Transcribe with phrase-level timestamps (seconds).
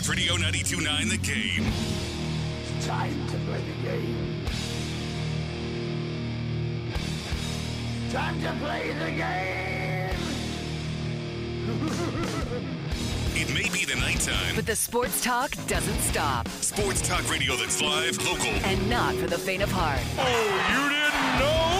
[0.00, 1.64] Sports Radio 929 The Game.
[2.80, 4.44] Time to play the game.
[8.10, 10.16] Time to play the game.
[13.32, 14.56] It may be the nighttime.
[14.56, 16.46] But the sports talk doesn't stop.
[16.48, 18.48] Sports talk radio that's live, local.
[18.64, 20.00] And not for the faint of heart.
[20.18, 20.24] Oh,
[20.68, 21.79] you didn't know?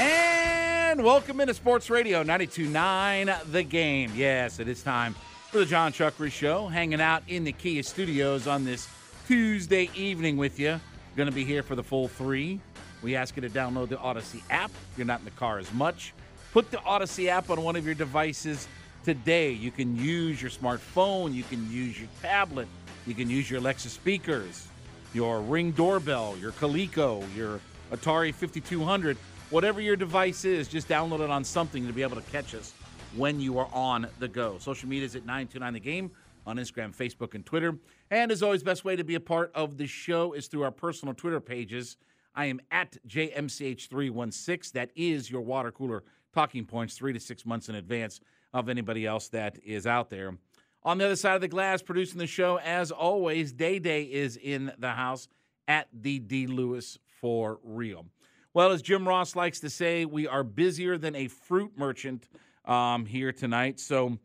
[0.00, 4.12] And welcome into Sports Radio 929 The Game.
[4.14, 5.16] Yes, it is time
[5.50, 8.88] for the John Chuckery Show, hanging out in the Kia studios on this
[9.26, 10.80] Tuesday evening with you.
[11.16, 12.60] Going to be here for the full three.
[13.02, 14.70] We ask you to download the Odyssey app.
[14.96, 16.14] You're not in the car as much.
[16.52, 18.68] Put the Odyssey app on one of your devices
[19.04, 19.50] today.
[19.50, 22.68] You can use your smartphone, you can use your tablet,
[23.04, 24.68] you can use your Alexa speakers,
[25.12, 29.16] your Ring doorbell, your Coleco, your Atari 5200
[29.50, 32.72] whatever your device is, just download it on something to be able to catch us
[33.16, 34.58] when you are on the go.
[34.58, 36.10] Social media is at 929 The Game
[36.46, 37.76] on Instagram, Facebook, and Twitter.
[38.10, 40.70] And as always, best way to be a part of the show is through our
[40.70, 41.96] personal Twitter pages.
[42.34, 44.72] I am at JMCH316.
[44.72, 46.04] That is your water cooler
[46.34, 48.20] talking points three to six months in advance
[48.52, 50.36] of anybody else that is out there.
[50.84, 54.36] On the other side of the glass, producing the show, as always, Day Day is
[54.36, 55.28] in the house
[55.66, 56.46] at the D.
[56.46, 58.06] Lewis for real.
[58.54, 62.28] Well, as Jim Ross likes to say, we are busier than a fruit merchant
[62.64, 63.78] um, here tonight.
[63.78, 64.18] So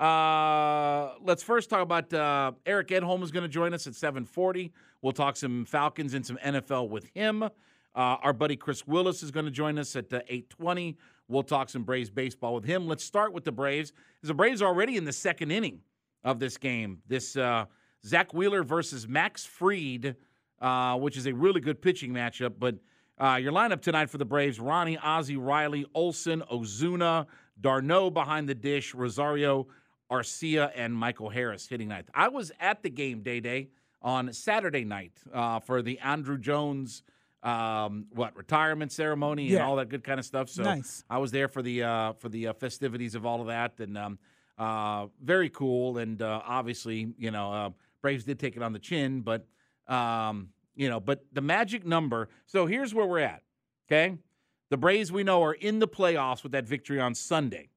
[0.00, 4.72] uh, let's first talk about uh, Eric Edholm is going to join us at 740.
[5.00, 7.44] We'll talk some Falcons and some NFL with him.
[7.44, 7.50] Uh,
[7.94, 10.98] our buddy Chris Willis is going to join us at uh, 820.
[11.28, 12.88] We'll talk some Braves baseball with him.
[12.88, 13.92] Let's start with the Braves.
[14.24, 15.80] The Braves are already in the second inning
[16.24, 16.98] of this game.
[17.06, 17.66] This uh,
[18.04, 20.16] Zack Wheeler versus Max Fried,
[20.60, 22.74] uh, which is a really good pitching matchup, but–
[23.20, 27.26] uh, your lineup tonight for the Braves Ronnie, Ozzie, Riley, Olson, Ozuna,
[27.60, 29.66] d'Arnaud behind the dish, Rosario,
[30.10, 32.08] Arcia, and Michael Harris hitting ninth.
[32.14, 33.68] I was at the game day day
[34.00, 37.02] on Saturday night uh, for the Andruw Jones
[37.42, 39.66] um, what retirement ceremony and Yeah.
[39.66, 40.48] all that good kind of stuff.
[40.48, 41.04] So Nice.
[41.08, 43.96] I was there for the uh, for the uh, festivities of all of that, and
[43.96, 44.18] um,
[44.58, 45.98] uh, very cool.
[45.98, 47.70] And uh, obviously, you know, uh,
[48.02, 49.46] Braves did take it on the chin, but
[49.86, 50.48] um,
[50.78, 52.28] you know, but the magic number.
[52.46, 53.42] So here's where we're at.
[53.88, 54.16] Okay,
[54.70, 57.68] the Braves we know are in the playoffs with that victory on Sunday.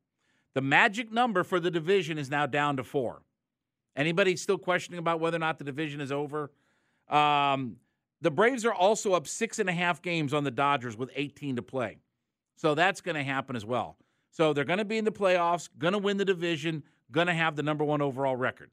[0.54, 3.24] The magic number for the division is now down to four.
[3.96, 6.52] Anybody still questioning about whether or not the division is over?
[7.10, 7.78] Um,
[8.22, 11.56] the Braves are also up six and a half games on the Dodgers with 18
[11.56, 11.98] to play.
[12.56, 13.98] So that's going to happen as well.
[14.30, 17.34] So they're going to be in the playoffs, going to win the division, going to
[17.34, 18.70] have the number one overall record.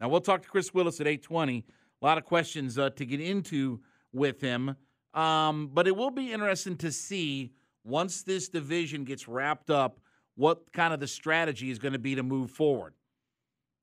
[0.00, 1.64] Now we'll talk to Chris Willis at 820.
[2.00, 3.80] A lot of questions uh, to get into
[4.12, 4.76] with him.
[5.14, 7.52] Um, but it will be interesting to see
[7.84, 10.00] once this division gets wrapped up
[10.36, 12.94] what kind of the strategy is going to be to move forward.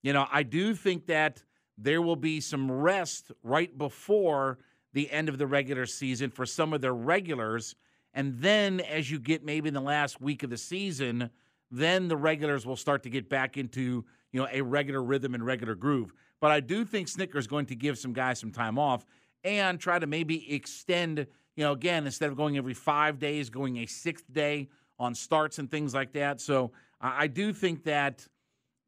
[0.04, 1.44] You know, I do think that
[1.78, 4.60] there will be some rest right before
[4.94, 7.76] the end of the regular season for some of their regulars.
[8.14, 11.30] And then as you get maybe in the last week of the season,
[11.70, 15.46] then the regulars will start to get back into, you know, a regular rhythm and
[15.46, 16.14] regular groove.
[16.42, 19.06] But I do think Snitker is going to give some guys some time off
[19.46, 21.20] and try to maybe extend,
[21.56, 24.68] you know, again, instead of going every five days, going a sixth day
[25.00, 26.42] on starts and things like that.
[26.42, 28.28] So I do think that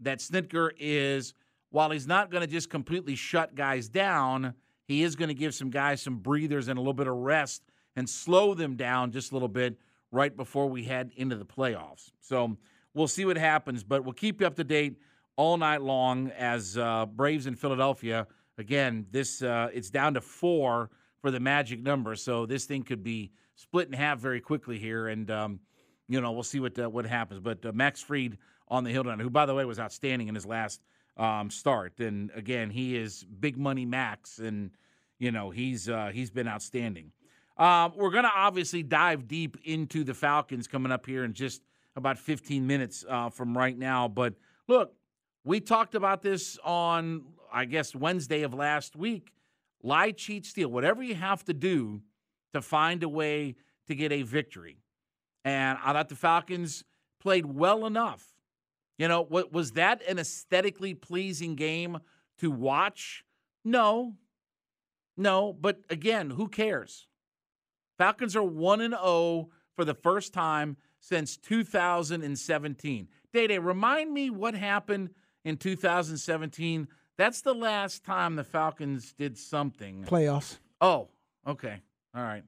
[0.02, 1.34] that Snitker is,
[1.70, 4.54] while he's not going to just completely shut guys down,
[4.84, 7.62] he is going to give some guys some breathers and a little bit of rest
[7.96, 9.80] and slow them down just a little bit
[10.12, 12.12] right before we head into the playoffs.
[12.20, 12.58] So
[12.94, 14.98] we'll see what happens, but we'll keep you up to date
[15.38, 18.28] all night long as uh, Braves in Philadelphia.
[18.58, 20.90] Again, this uh, it's down to four
[21.22, 25.08] for the magic number, so this thing could be split in half very quickly here,
[25.08, 25.60] and um,
[26.10, 27.40] you know we'll see what uh, what happens.
[27.40, 28.38] But uh, Max Fried
[28.68, 30.82] on the hill tonight, who by the way was outstanding in his last
[31.18, 34.72] um, start, and again he is big money Max, and
[35.20, 37.12] you know he's uh, he's been outstanding.
[37.58, 41.64] Um, we're going to obviously dive deep into the Falcons coming up here in just
[41.96, 44.08] about 15 minutes uh, from right now.
[44.08, 44.36] But
[44.68, 44.94] look,
[45.48, 47.24] we talked about this on,
[47.54, 49.32] I guess, Wednesday of last week.
[49.82, 52.02] Lie, cheat, steal, whatever you have to do
[52.54, 53.56] to find a way
[53.88, 54.84] to get a victory.
[55.46, 56.84] And I thought the Falcons
[57.22, 58.26] played well enough.
[58.98, 62.00] You know, was that an aesthetically pleasing game
[62.40, 63.24] to watch?
[63.64, 64.16] No.
[65.16, 67.08] No, but again, who cares?
[67.98, 73.08] Falcons are 1 and 0 for the first time since 2017.
[73.32, 75.12] Day Day, remind me what happened
[75.48, 76.90] in 2017.
[77.18, 80.04] That's the last time the Falcons did something.
[80.04, 80.58] Playoffs.
[80.82, 81.08] Oh,
[81.48, 81.80] okay.
[82.14, 82.44] All right.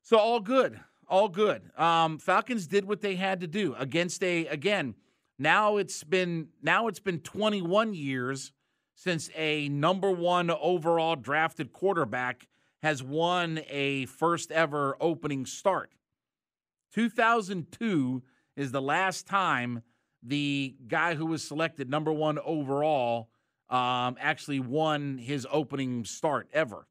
[0.00, 0.80] So all good.
[1.06, 1.70] All good.
[1.78, 4.94] Um, Falcons did what they had to do against a again.
[5.38, 8.52] Now it's been now it's been 21 years
[8.94, 12.46] since a number 1 overall drafted quarterback
[12.82, 15.90] has won a first ever opening start.
[16.94, 18.22] 2002
[18.56, 19.82] is the last time
[20.22, 23.28] the guy who was selected number one overall
[23.70, 26.86] um, actually won his opening start ever.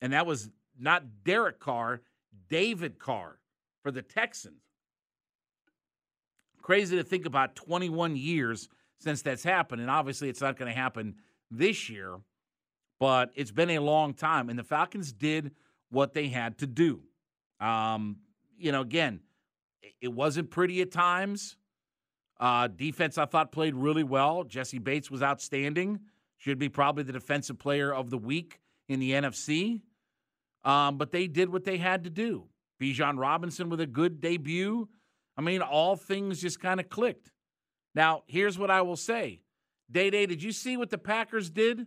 [0.00, 2.00] And that was not Derek Carr,
[2.48, 3.38] David Carr
[3.82, 4.62] for the Texans.
[6.62, 8.68] Crazy to think about 21 years
[8.98, 9.80] since that's happened.
[9.80, 11.16] And obviously, it's not going to happen
[11.50, 12.18] this year
[12.98, 15.52] but it's been a long time, and the Falcons did
[15.90, 17.00] what they had to do.
[17.60, 18.16] Um,
[18.58, 19.20] you know, again,
[20.00, 21.56] it wasn't pretty at times.
[22.38, 24.44] Uh, defense, I thought, played really well.
[24.44, 26.00] Jessie Bates was outstanding.
[26.38, 29.80] Should be probably the defensive player of the week in the NFC.
[30.64, 32.48] Um, but they did what they had to do.
[32.80, 34.88] Bijan Robinson with a good debut.
[35.36, 37.30] I mean, all things just kind of clicked.
[37.94, 39.40] Now, here's what I will say.
[39.90, 41.86] Day Day, did you see what the Packers did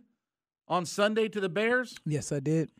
[0.66, 1.96] on Sunday to the Bears?
[2.06, 2.70] Yes, I did.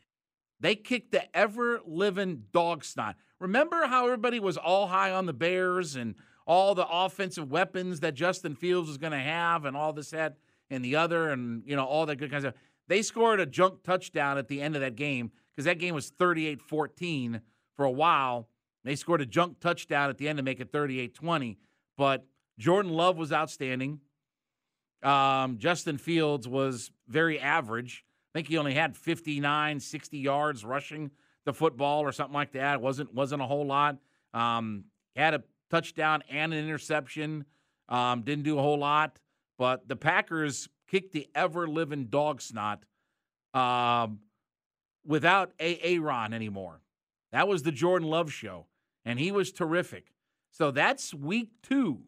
[0.58, 3.16] They kicked the ever living dog snot.
[3.38, 6.14] Remember how everybody was all high on the Bears and
[6.50, 10.36] all the offensive weapons that Justin Fields was going to have and all this, that,
[10.68, 12.54] and the other, and, you know, all that good kinds of.
[12.88, 16.10] They scored a junk touchdown at the end of that game because that game was
[16.10, 17.40] 38 14
[17.76, 18.48] for a while.
[18.82, 21.56] They scored a junk touchdown at the end to make it 38 20.
[21.96, 22.26] But
[22.58, 24.00] Jordan Love was outstanding.
[25.04, 28.04] Um, Justin Fields was very average.
[28.34, 31.12] I think he only had 59, 60 yards rushing
[31.44, 32.74] the football or something like that.
[32.74, 33.98] It wasn't wasn't a whole lot.
[34.34, 37.44] Um, had a touchdown and an interception.
[37.88, 39.18] Um, didn't do a whole lot,
[39.58, 42.84] but the Packers kicked the ever living dog snot
[43.54, 44.20] um,
[45.04, 46.80] without Aaron anymore.
[47.32, 48.66] That was the Jordan Love show,
[49.04, 50.12] and he was terrific.
[50.50, 52.00] So that's week two.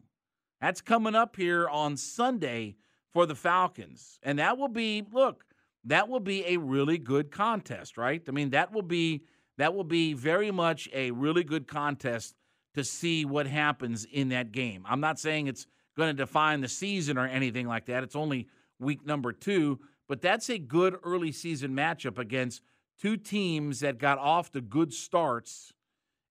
[0.61, 2.75] That's coming up here on Sunday
[3.11, 4.19] for the Falcons.
[4.23, 5.45] And that will be, look,
[5.85, 8.21] that will be a really good contest, right?
[8.27, 9.23] I mean, that will be
[9.57, 12.35] that will be very much a really good contest
[12.73, 14.83] to see what happens in that game.
[14.87, 18.03] I'm not saying it's going to define the season or anything like that.
[18.03, 18.47] It's only
[18.79, 22.61] week number 2, but that's a good early season matchup against
[22.99, 25.73] two teams that got off to good starts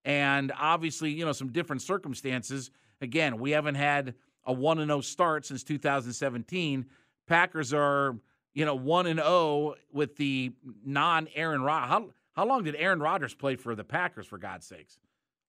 [0.05, 2.71] and obviously, you know, some different circumstances.
[3.01, 6.87] Again, we haven't had a 1 and 0 start since 2017.
[7.29, 8.17] Packers are,
[8.55, 10.53] you know, 1 and 0 with the
[10.85, 11.89] non Aaron Rodgers.
[11.89, 14.99] How, how long did Aaron Rodgers play for the Packers, for God's sakes?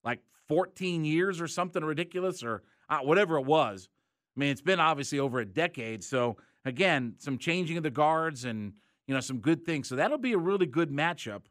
[0.03, 3.89] Like 14 years or something ridiculous or uh, whatever it was.
[4.35, 6.03] I mean, it's been obviously over a decade.
[6.03, 8.73] So, again, some changing of the guards and,
[9.07, 9.87] you know, some good things.
[9.87, 11.43] So that'll be a really good matchup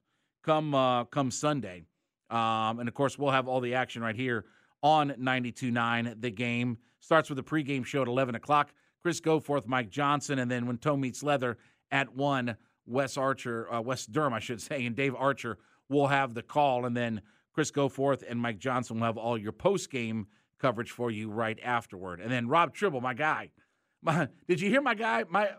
[0.43, 1.85] come uh, come Sunday.
[2.31, 4.47] Um, and of course, we'll have all the action right here
[4.83, 6.79] on 92.9 The Game.
[7.01, 8.73] Starts with a pregame show at 11 o'clock.
[9.03, 11.59] Chris Goforth, Mike Johnson, and then when Toe meets leather
[11.91, 12.57] at 1,
[12.87, 16.87] Wes Archer, uh, Wes Durham, I should say, and Dave Archer will have the call.
[16.87, 17.21] And then
[17.53, 20.27] Chris Goforth and Mike Johnson will have all your post-game
[20.59, 22.21] coverage for you right afterward.
[22.21, 23.51] And then Rob Tribble, my guy.
[24.05, 25.23] My, did you hear my guy?
[25.31, 25.51] My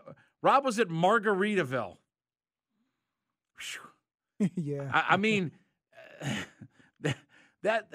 [0.42, 1.96] Rob was at Margaritaville.
[4.54, 4.90] yeah.
[4.92, 5.52] I, I mean,
[7.00, 7.16] that,
[7.62, 7.88] that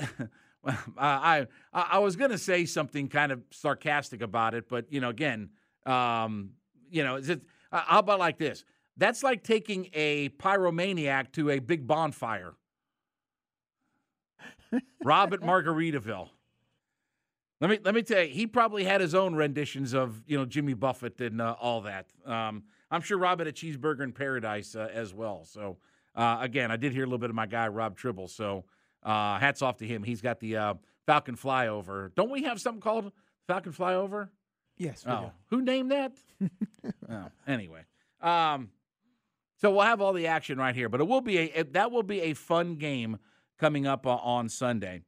[0.98, 5.00] I I, I was going to say something kind of sarcastic about it, but you
[5.00, 5.50] know, again,
[5.86, 6.54] um,
[6.90, 7.42] you know, is it,
[7.72, 8.66] uh, how about like this?
[8.98, 12.54] That's like taking a pyromaniac to a big bonfire.
[15.04, 16.30] Rob at Margaritaville.
[17.62, 20.46] Let me let me tell you, he probably had his own renditions of you know
[20.46, 22.08] Jimmy Buffett and uh, all that.
[22.26, 25.44] Um, I'm sure Rob had a cheeseburger in paradise uh, as well.
[25.44, 25.78] So
[26.16, 28.30] uh, again, I did hear a little bit of my guy Rob Tribble.
[28.30, 28.64] So
[29.04, 30.04] uh, hats off to him.
[30.04, 30.74] He's got the uh,
[31.06, 32.14] Falcon flyover.
[32.16, 33.12] Don't we have something called
[33.46, 34.30] Falcon flyover?
[34.78, 35.06] Yes.
[35.06, 35.58] we Oh, do.
[35.58, 36.14] who named that?
[37.10, 37.82] oh, anyway,
[38.22, 38.70] um,
[39.58, 41.92] so we'll have all the action right here, but it will be a it- that
[41.92, 43.18] will be a fun game
[43.60, 45.02] coming up uh, on Sunday.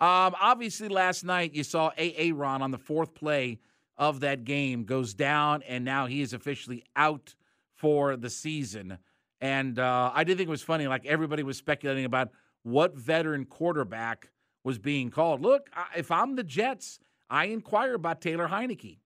[0.00, 2.32] Um, obviously, last night you saw A.
[2.32, 3.58] Ron on the fourth play
[3.96, 7.34] of that game goes down, and now he is officially out
[7.74, 8.98] for the season.
[9.40, 10.86] And uh, I did think it was funny.
[10.86, 12.30] Like everybody was speculating about
[12.62, 14.30] what veteran quarterback
[14.64, 15.42] was being called.
[15.42, 18.98] Look, if I'm the Jets, I inquire about Taylor Heinicke.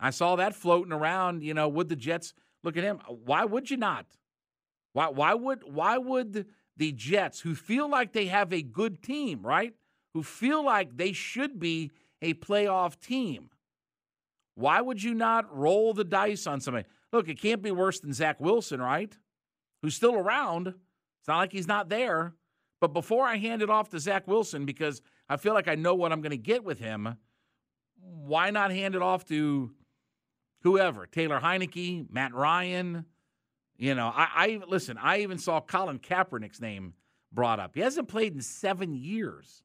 [0.00, 1.42] I saw that floating around.
[1.42, 3.00] You know, would the Jets look at him?
[3.06, 4.06] Why would you not?
[4.92, 5.08] Why?
[5.08, 5.62] Why would?
[5.64, 9.74] Why would the Jets, who feel like they have a good team, right?
[10.14, 13.50] Who feel like they should be a playoff team?
[14.54, 16.86] Why would you not roll the dice on somebody?
[17.12, 19.16] Look, it can't be worse than Zach Wilson, right?
[19.82, 20.68] Who's still around.
[20.68, 22.34] It's not like he's not there.
[22.80, 25.94] But before I hand it off to Zach Wilson, because I feel like I know
[25.94, 27.16] what I'm going to get with him,
[27.96, 29.70] why not hand it off to
[30.62, 31.06] whoever?
[31.06, 33.04] Taylor Heinicke, Matt Ryan.
[33.82, 34.96] You know, I, I listen.
[34.96, 36.94] I even saw Colin Kaepernick's name
[37.32, 37.72] brought up.
[37.74, 39.64] He hasn't played in seven years.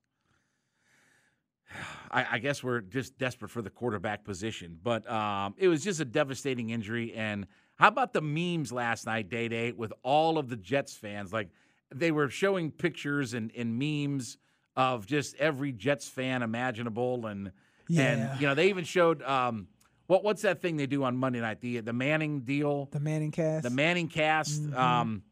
[2.10, 6.00] I, I guess we're just desperate for the quarterback position, but um, it was just
[6.00, 7.14] a devastating injury.
[7.14, 7.46] And
[7.76, 11.32] how about the memes last night, day day, with all of the Jets fans?
[11.32, 11.50] Like
[11.94, 14.40] they were showing pictures and, and memes
[14.76, 17.52] of just every Jets fan imaginable, and
[17.88, 18.02] Yeah.
[18.02, 19.68] and you know they even showed um,
[20.08, 23.32] what what's that thing they do on Monday night the the Manning deal, The Manning
[23.32, 23.64] cast.
[23.64, 24.64] the Manning cast.
[24.64, 24.76] Mhm.
[24.78, 25.24] Um,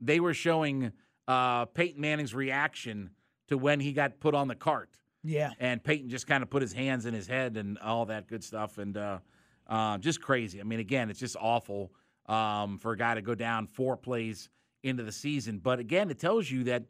[0.00, 0.92] they were showing
[1.28, 3.10] uh, Peyton Manning's reaction
[3.48, 4.90] to when he got put on the cart
[5.22, 5.50] yeah.
[5.58, 8.42] and Peyton just kind of put his hands in his head and all that good
[8.42, 9.18] stuff, and uh,
[9.66, 10.60] uh, just crazy.
[10.60, 11.92] I mean, again, it's just awful
[12.26, 14.48] um, for a guy to go down four plays
[14.82, 15.58] into the season.
[15.58, 16.84] But again, it tells you that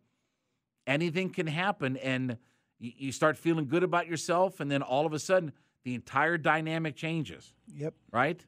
[0.87, 2.39] anything can happen, and
[2.79, 5.53] you start feeling good about yourself, and then all of a sudden,
[5.85, 7.53] the entire dynamic changes.
[7.75, 7.95] Yep.
[8.13, 8.45] Right?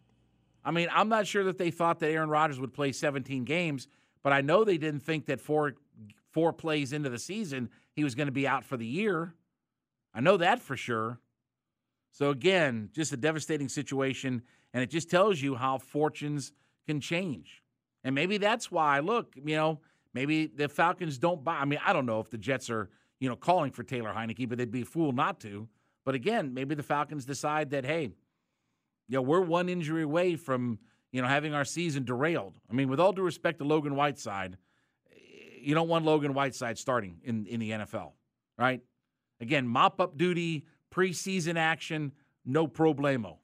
[0.65, 3.89] I mean, I'm not sure that they thought that Aaron Rodgers would play 17 games,
[4.23, 5.75] but I know they didn't think that four
[6.31, 9.35] four plays into the season he was going to be out for the year.
[10.15, 11.21] I know that for sure.
[12.11, 16.53] So again, just a devastating situation, and it just tells you how fortunes
[16.87, 17.63] can change.
[18.05, 19.01] And maybe that's why.
[19.01, 19.81] Look, you know,
[20.15, 21.57] maybe the Falcons don't buy.
[21.57, 24.49] I mean, I don't know if the Jets are, you know, calling for Taylor Heinicke,
[24.49, 25.69] but they'd be a fool not to.
[26.05, 28.13] But again, maybe the Falcons decide that, hey,
[29.09, 30.79] you know, we're one injury away from,
[31.13, 32.55] you know, having our season derailed.
[32.71, 34.57] I mean, with all due respect to Logan Woodside,
[35.13, 35.17] eh,
[35.61, 38.13] you don't want Logan Woodside starting in, in the NFL,
[38.59, 38.81] right?
[39.41, 42.13] Again, mop up duty, preseason action,
[42.45, 43.39] no problemo.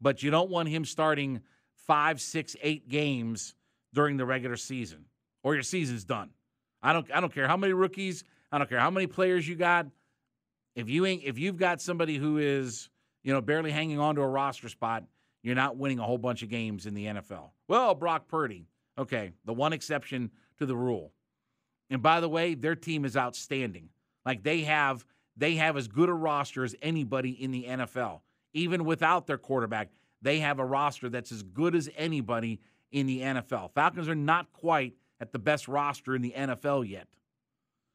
[0.00, 1.40] But you don't want him starting
[1.74, 3.54] five, six, eight games
[3.92, 5.06] during the regular season,
[5.42, 6.30] or your season's done.
[6.82, 9.54] I don't I don't care how many rookies, I don't care how many players you
[9.54, 9.86] got.
[10.74, 12.88] If you ain't if you've got somebody who is,
[13.22, 15.04] you know, barely hanging on to a roster spot,
[15.42, 17.50] you're not winning a whole bunch of games in the NFL.
[17.68, 18.66] Well, Brock Purdy.
[18.96, 21.12] Okay, the one exception to the rule.
[21.90, 23.88] And by the way, their team is outstanding.
[24.24, 25.04] Like they have
[25.36, 28.20] they have as good a roster as anybody in the NFL.
[28.52, 29.90] Even without their quarterback,
[30.22, 32.60] they have a roster that's as good as anybody
[32.92, 33.72] in the NFL.
[33.74, 37.08] Falcons are not quite at the best roster in the NFL yet.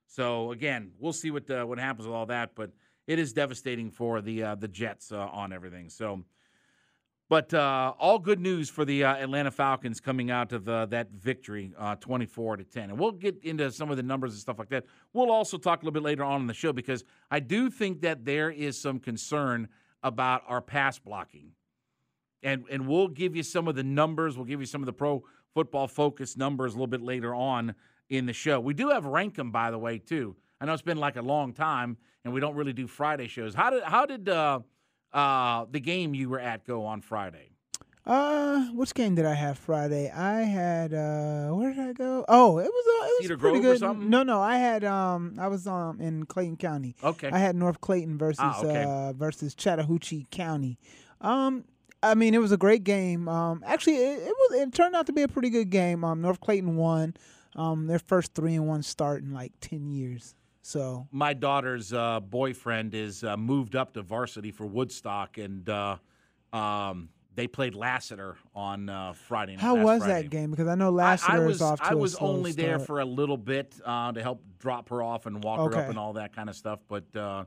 [0.09, 2.71] So again, we'll see what uh, what happens with all that, but
[3.05, 5.87] it is devastating for the uh, the Jets uh, on everything.
[5.87, 6.23] So,
[7.29, 11.11] but uh, all good news for the uh, Atlanta Falcons coming out of uh, that
[11.11, 14.57] victory, twenty four to ten, and we'll get into some of the numbers and stuff
[14.57, 14.85] like that.
[15.13, 18.01] We'll also talk a little bit later on in the show because I do think
[18.01, 19.67] that there is some concern
[20.01, 21.51] about our pass blocking,
[22.41, 24.37] and and we'll give you some of the numbers.
[24.37, 25.23] We'll give you some of the pro
[25.53, 27.75] football focus numbers a little bit later on
[28.09, 28.59] in the show.
[28.59, 30.35] We do have Rankum, by the way, too.
[30.61, 33.53] I know it's been like a long time, and we don't really do Friday shows.
[33.55, 34.59] How did how did uh,
[35.13, 37.51] uh, the game you were at go on Friday?
[38.05, 40.09] Uh, which game did I have Friday?
[40.09, 42.25] I had uh, where did I go?
[42.27, 43.79] Oh, it was uh, it was Cedar pretty Grove or good.
[43.79, 44.09] something?
[44.09, 46.95] No, no, I had um, I was um in Clayton County.
[47.03, 47.29] Okay.
[47.31, 48.83] I had North Clayton versus Ah, okay.
[48.83, 50.79] uh versus Chattahoochee County.
[51.21, 51.65] Um,
[52.01, 53.27] I mean, it was a great game.
[53.27, 56.03] Um, actually, it, it was it turned out to be a pretty good game.
[56.03, 57.13] Um, North Clayton won.
[57.55, 60.35] Um, their first three and one start in like ten years.
[60.61, 65.97] So my daughter's uh, boyfriend is uh, moved up to varsity for Woodstock, and uh,
[66.53, 69.53] um, they played Lassiter on uh, Friday.
[69.53, 69.61] Night.
[69.61, 70.23] How was Friday.
[70.23, 70.51] that game?
[70.51, 73.05] Because I know Lassiter I, was is off to I was only there for a
[73.05, 76.35] little bit uh, to help drop her off and walk her up and all that
[76.35, 76.79] kind of stuff.
[76.87, 77.45] But uh,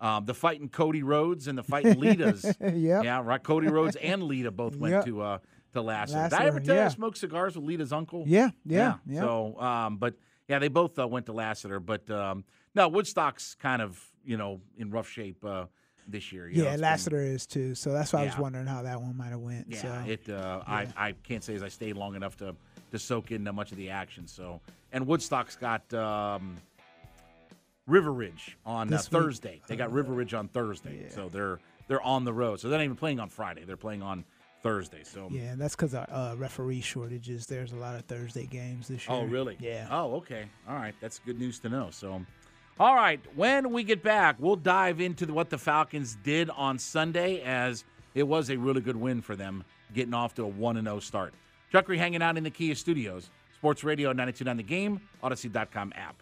[0.00, 3.04] um, the fighting Cody Rhodes and the fighting Lita's, Yep.
[3.04, 3.42] yeah, right.
[3.42, 5.04] Cody Rhodes and Lita both went Yep.
[5.06, 5.38] to
[5.74, 6.28] uh, to Lassiter.
[6.28, 6.88] Did I ever tell you I yeah.
[6.88, 8.24] smoked cigars with Lita's uncle?
[8.26, 9.20] Yeah, yeah, yeah.
[9.20, 10.14] So, um, but
[10.48, 11.80] yeah, they both uh, went to Lassiter.
[11.80, 15.66] But um, no, Woodstock's kind of you know in rough shape uh,
[16.08, 16.48] this year.
[16.48, 17.74] you know, yeah, it's been- Lassiter is too.
[17.74, 19.66] So that's why I was wondering how that one might have went.
[19.68, 20.10] yeah, so.
[20.10, 20.28] it.
[20.28, 22.54] Uh, I I can't say as I stayed long enough to
[22.90, 24.26] to soak in uh, much of the action.
[24.26, 24.60] So,
[24.92, 26.58] and Woodstock's got um,
[27.86, 29.60] River Ridge on uh, Thursday.
[29.66, 32.60] They got River Ridge on Thursday, so they're they're on the road.
[32.60, 33.64] So they're not even playing on Friday.
[33.64, 34.24] They're playing on
[34.62, 35.02] Thursday.
[35.04, 35.28] So.
[35.30, 37.46] Yeah, and that's because of uh, referee shortages.
[37.46, 39.18] There's a lot of Thursday games this year.
[39.18, 39.56] Oh, really?
[39.60, 39.88] Yeah.
[39.90, 40.46] Oh, okay.
[40.68, 40.94] All right.
[41.00, 41.88] That's good news to know.
[41.90, 42.24] So,
[42.78, 43.20] all right.
[43.34, 47.84] When we get back, we'll dive into the, what the Falcons did on Sunday, as
[48.14, 49.64] it was a really good win for them,
[49.94, 51.34] getting off to a 1 and 0 start.
[51.72, 53.30] Chuckery hanging out in the Kia studios.
[53.56, 56.21] Sports Radio 929 The Game, Odyssey.com app.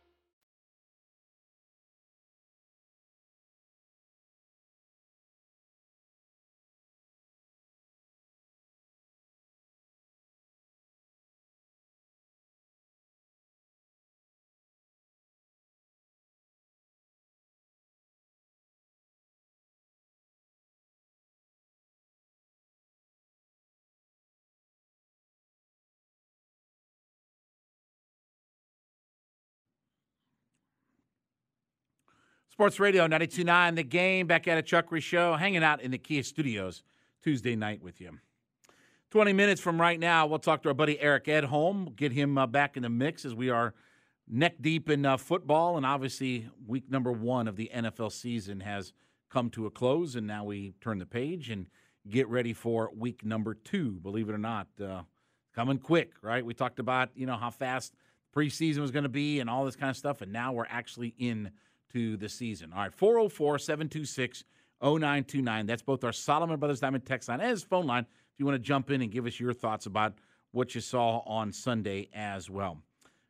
[32.61, 36.21] Sports Radio 929 The Game, back at a Chuckery Show, hanging out in the Kia
[36.21, 36.83] studios
[37.23, 38.19] Tuesday night with you.
[39.09, 42.45] 20 minutes from right now, we'll talk to our buddy Eric Edholm, get him uh,
[42.45, 43.73] back in the mix as we are
[44.29, 45.75] neck deep in uh, football.
[45.75, 48.93] And obviously, week number one of the NFL season has
[49.31, 51.65] come to a close, and now we turn the page and
[52.07, 53.99] get ready for week number two.
[54.03, 55.01] Believe it or not, uh,
[55.55, 56.45] coming quick, right?
[56.45, 57.95] We talked about you know how fast
[58.35, 61.15] preseason was going to be and all this kind of stuff, and now we're actually
[61.17, 61.49] in
[61.93, 62.71] to the season.
[62.73, 64.43] All right, 404 726
[64.81, 65.65] 0929.
[65.65, 68.55] That's both our Solomon Brothers Diamond text line and his phone line if you want
[68.55, 70.13] to jump in and give us your thoughts about
[70.51, 72.79] what you saw on Sunday as well.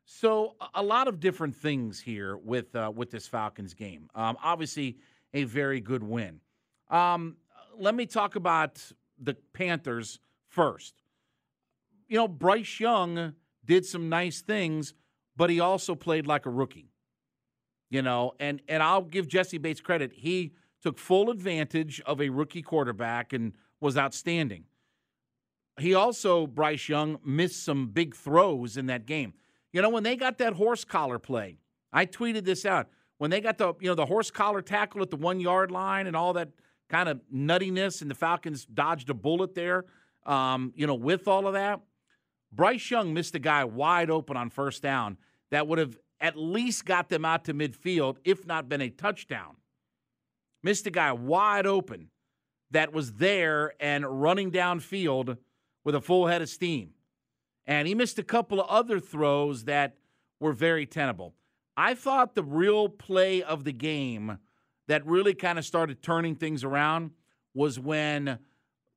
[0.05, 4.09] So a- lot of different things here with uh, with this Falcons game.
[4.15, 4.97] Um, obviously,
[5.33, 6.41] a very good win.
[6.89, 7.37] Um,
[7.77, 8.81] let me talk about
[9.19, 10.95] the Panthers first.
[12.07, 14.93] You know, Bryce Young did some nice things,
[15.37, 16.90] but he also played like a rookie.
[17.91, 20.13] You know, and and I'll give Jessie Bates credit.
[20.13, 24.63] He took full advantage of a rookie quarterback and was outstanding.
[25.77, 29.33] He also, Bryce Young, missed some big throws in that game.
[29.73, 31.57] You know, when they got that horse collar play,
[31.93, 32.87] I tweeted this out.
[33.17, 36.07] When they got the, you know, the horse collar tackle at the one yard line
[36.07, 36.49] and all that
[36.89, 39.85] kind of nuttiness, and the Falcons dodged a bullet there,
[40.25, 41.81] um, you know, with all of that,
[42.51, 45.17] Bryce Young missed a guy wide open on first down
[45.51, 49.57] that would have at least got them out to midfield, if not been a touchdown.
[50.63, 52.09] Missed a guy wide open
[52.69, 55.37] that was there and running downfield
[55.83, 56.91] with a full head of steam.
[57.65, 59.97] And he missed a couple of other throws that
[60.39, 61.33] were very tenable.
[61.75, 64.37] I thought the real play of the game
[64.87, 67.11] that really kind of started turning things around
[67.53, 68.39] was when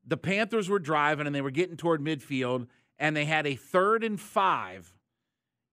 [0.07, 2.67] the Panthers were driving and they were getting toward midfield
[2.99, 4.95] and they had a third and five.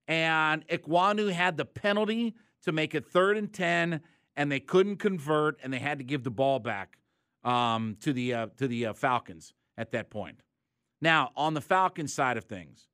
[0.08, 4.02] And Ekwonu had the penalty to make it third and 10,
[4.36, 6.98] and they couldn't convert, and they had to give the ball back
[7.44, 10.42] um, to the, uh, to the uh, Falcons at that point.
[11.02, 12.88] Now, on the Falcons side of things,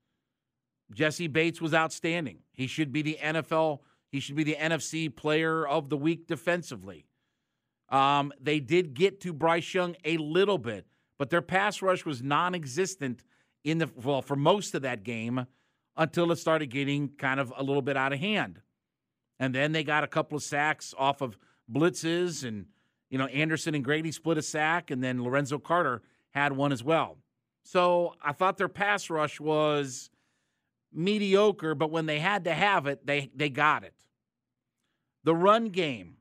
[0.94, 2.40] Jessie Bates was outstanding.
[2.54, 7.06] He should be the NFL, he should be the NFC player of the week defensively.
[7.90, 10.86] Um, they did get to Bryce Young a little bit,
[11.18, 13.24] but their pass rush was non existent
[13.64, 15.46] in the well for most of that game
[15.98, 18.62] until it started getting kind of a little bit out of hand.
[19.40, 21.38] And then they got a couple of sacks off of
[21.72, 22.68] blitzes and
[23.10, 26.84] you know Anderson and Grady split a sack and then Lorenzo Carter had one as
[26.84, 27.18] well.
[27.64, 30.10] So I thought their pass rush was
[30.94, 33.94] mediocre, but when they had to have it, they they got it.
[35.24, 36.16] The run game,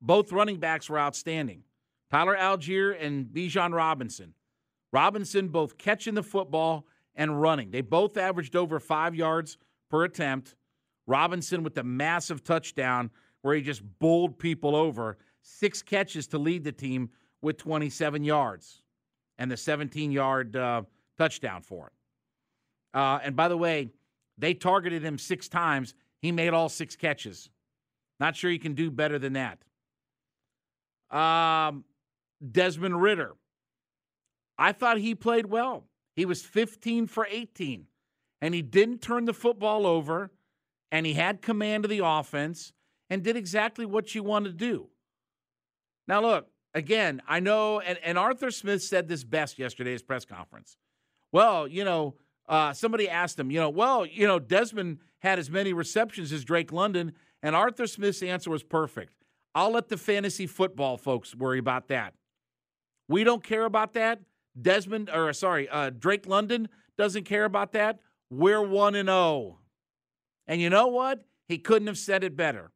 [0.00, 1.62] both running backs were outstanding.
[2.10, 4.34] Tyler Allgeier and Bijan Robinson.
[4.92, 6.86] Robinson both catching the football
[7.16, 7.70] and running.
[7.70, 9.58] They both averaged over five yards
[9.90, 10.54] per attempt.
[11.06, 13.10] Robinson with the massive touchdown
[13.42, 15.18] where he just bowled people over.
[15.42, 17.10] Six catches to lead the team
[17.42, 18.82] with 27 yards
[19.38, 20.82] and the 17 yard uh,
[21.16, 21.92] touchdown for it.
[22.98, 23.90] Uh, and by the way,
[24.38, 25.94] they targeted him six times.
[26.20, 27.50] He made all six catches.
[28.18, 29.58] Not sure you can do better than that.
[31.16, 31.84] Um,
[32.50, 33.34] Desmond Ridder.
[34.58, 35.84] I thought he played well.
[36.16, 37.86] He was 15 for 18,
[38.40, 40.30] and he didn't turn the football over,
[40.90, 42.72] and he had command of the offense
[43.10, 44.88] and did exactly what you want to do.
[46.08, 50.78] Now, look, again, I know, and, and Arthur Smith said this best yesterday's press conference.
[51.32, 52.14] Well, you know,
[52.48, 56.44] uh, somebody asked him, you know, well, you know, Desmond had as many receptions as
[56.44, 59.12] Drake London, and Arthur Smith's answer was perfect.
[59.54, 62.14] I'll let the fantasy football folks worry about that.
[63.08, 64.20] We don't care about that.
[64.60, 68.00] Desmond, or sorry, uh, Drake London doesn't care about that.
[68.30, 69.58] We're 1 and 0.
[70.46, 71.24] And you know what?
[71.48, 72.72] He couldn't have said it better.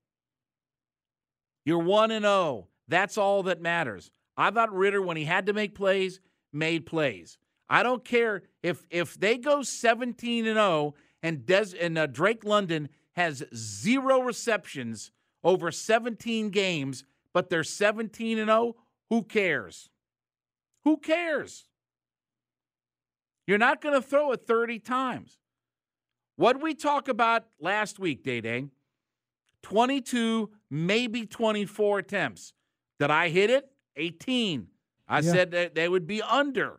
[1.65, 2.69] You're 1 and 0.
[2.89, 4.11] That's all that matters.
[4.37, 6.21] I thought Ridder, when he had to make plays,
[6.53, 7.39] made plays.
[7.69, 12.45] I don't care if if they go 17 and 0 and Des and uh, Drake
[12.45, 15.13] London has zero receptions
[15.45, 18.77] over 17 games, but they're 17 and 0.
[19.09, 19.89] Who cares?
[20.85, 21.67] Who cares?
[23.51, 25.37] You're not going to throw it 30 times.
[26.37, 28.67] What we talk about last week, Day Day,
[29.63, 32.53] 22, maybe 24 attempts.
[33.01, 33.69] Did I hit it?
[33.97, 34.69] 18.
[35.09, 35.33] I yeah.
[35.33, 36.79] said that they would be under.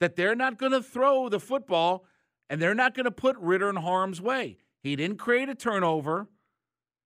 [0.00, 2.06] That they're not going to throw the football
[2.48, 4.58] and they're not going to put Ridder in harm's way.
[4.82, 6.26] He didn't create a turnover.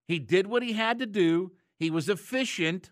[0.09, 1.53] He did what he had to do.
[1.79, 2.91] He was efficient.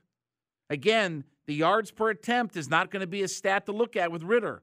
[0.69, 4.13] Again, the yards per attempt is not going to be a stat to look at
[4.13, 4.63] with Ridder.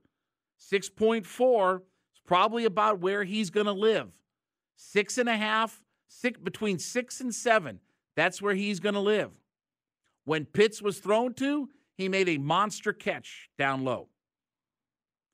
[0.60, 4.10] 6.4 is probably about where he's going to live.
[4.76, 7.80] Six and a half, six, between six and seven,
[8.16, 9.32] that's where he's going to live.
[10.26, 14.08] When Pitts was thrown to, he made a monster catch down low.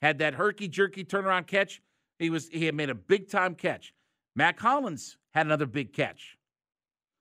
[0.02, 1.82] Had that herky jerky turnaround catch.
[2.18, 3.94] He was he had made a big time catch.
[4.36, 6.38] Mack Hollins had another big catch.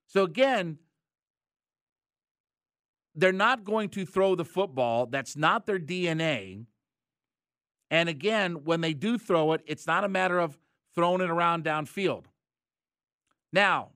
[0.06, 0.78] So again,
[3.14, 5.06] they're not going to throw the football.
[5.06, 6.66] That's not their DNA.
[7.90, 10.58] And again, when they do throw it, it's not a matter of
[10.94, 12.24] throwing it around downfield.
[13.52, 13.90] Now,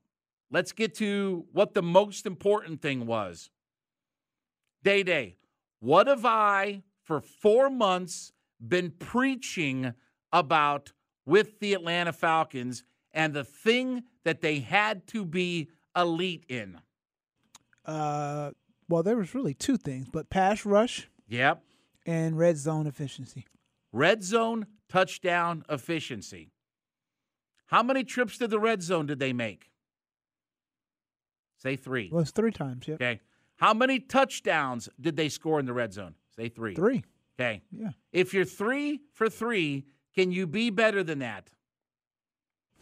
[0.51, 3.49] let's get to what the most important thing was.
[4.83, 5.37] Day Day,
[5.79, 8.31] what have I, for four months,
[8.65, 9.93] been preaching
[10.31, 10.93] about
[11.25, 16.79] with the Atlanta Falcons and the thing that they had to be elite in?
[17.85, 18.51] Uh,
[18.87, 21.09] well, there was really two things, but pass rush.
[21.27, 21.63] Yep.
[22.05, 23.45] And red zone efficiency.
[23.91, 26.51] Red zone touchdown efficiency.
[27.67, 29.69] How many trips to the red zone did they make?
[31.57, 32.09] Say three.
[32.11, 32.95] Well, it's three times, yeah.
[32.95, 33.19] Okay.
[33.57, 36.15] How many touchdowns did they score in the red zone?
[36.35, 36.73] Say three.
[36.75, 37.03] Three.
[37.39, 37.61] Okay.
[37.71, 37.89] Yeah.
[38.11, 41.49] If you're three for three, can you be better than that?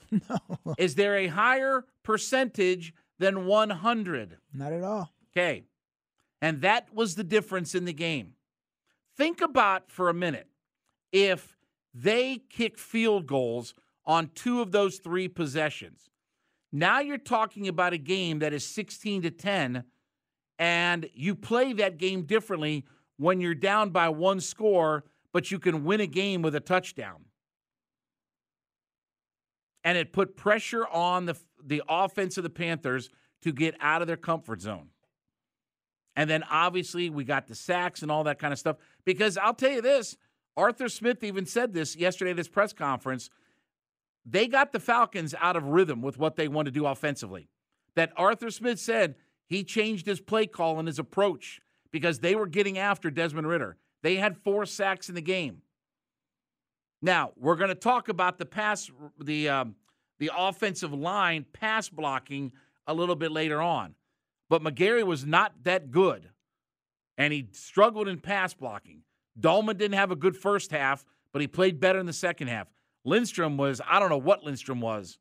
[0.10, 0.74] No.
[0.78, 4.38] Is there a higher percentage than 100?
[4.54, 5.12] Not at all.
[5.36, 5.66] Okay.
[6.42, 8.36] And that was the difference in the game.
[9.18, 10.48] Think about for a minute
[11.12, 11.58] if
[11.94, 13.74] they kick field goals
[14.06, 16.10] on two of those three possessions.
[16.72, 19.84] Now you're talking about a game that is 16 to 10
[20.60, 22.86] and you play that game differently
[23.18, 27.26] when you're down by one score but you can win a game with a touchdown.
[29.84, 33.10] And it put pressure on the the offense of the Panthers
[33.44, 34.90] to get out of their comfort zone.
[36.16, 38.78] And then obviously we got the sacks and all that kind of stuff.
[39.06, 40.18] Because I'll tell you this,
[40.58, 43.30] Arthur Smith even said this yesterday at his press conference.
[44.26, 47.48] They got the Falcons out of rhythm with what they want to do offensively.
[47.96, 49.16] That Arthur Smith said
[49.46, 53.78] he changed his play call and his approach because they were getting after Desmond Ridder.
[54.02, 55.62] They had four sacks in the game.
[57.02, 59.76] Now we're going to talk about the pass, the um,
[60.20, 62.52] the offensive line pass blocking
[62.88, 63.94] a little bit later on,
[64.50, 66.30] but McGary was not that good,
[67.18, 69.04] and he struggled in pass blocking.
[69.40, 72.68] Dalman didn't have a good first half, but he played better in the second half.
[73.06, 75.20] Lindstrom was I don't know what Lindstrom was.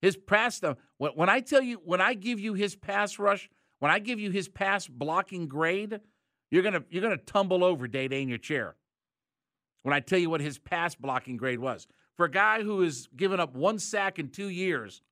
[0.00, 0.60] His pass
[0.96, 4.18] when, when I tell you when I give you his pass rush, when I give
[4.18, 6.00] you his pass blocking grade,
[6.50, 8.76] you're gonna you're gonna tumble over day day in your chair
[9.82, 11.86] when I tell you what his pass blocking grade was.
[12.16, 15.02] For a guy who has given up one sack in two years,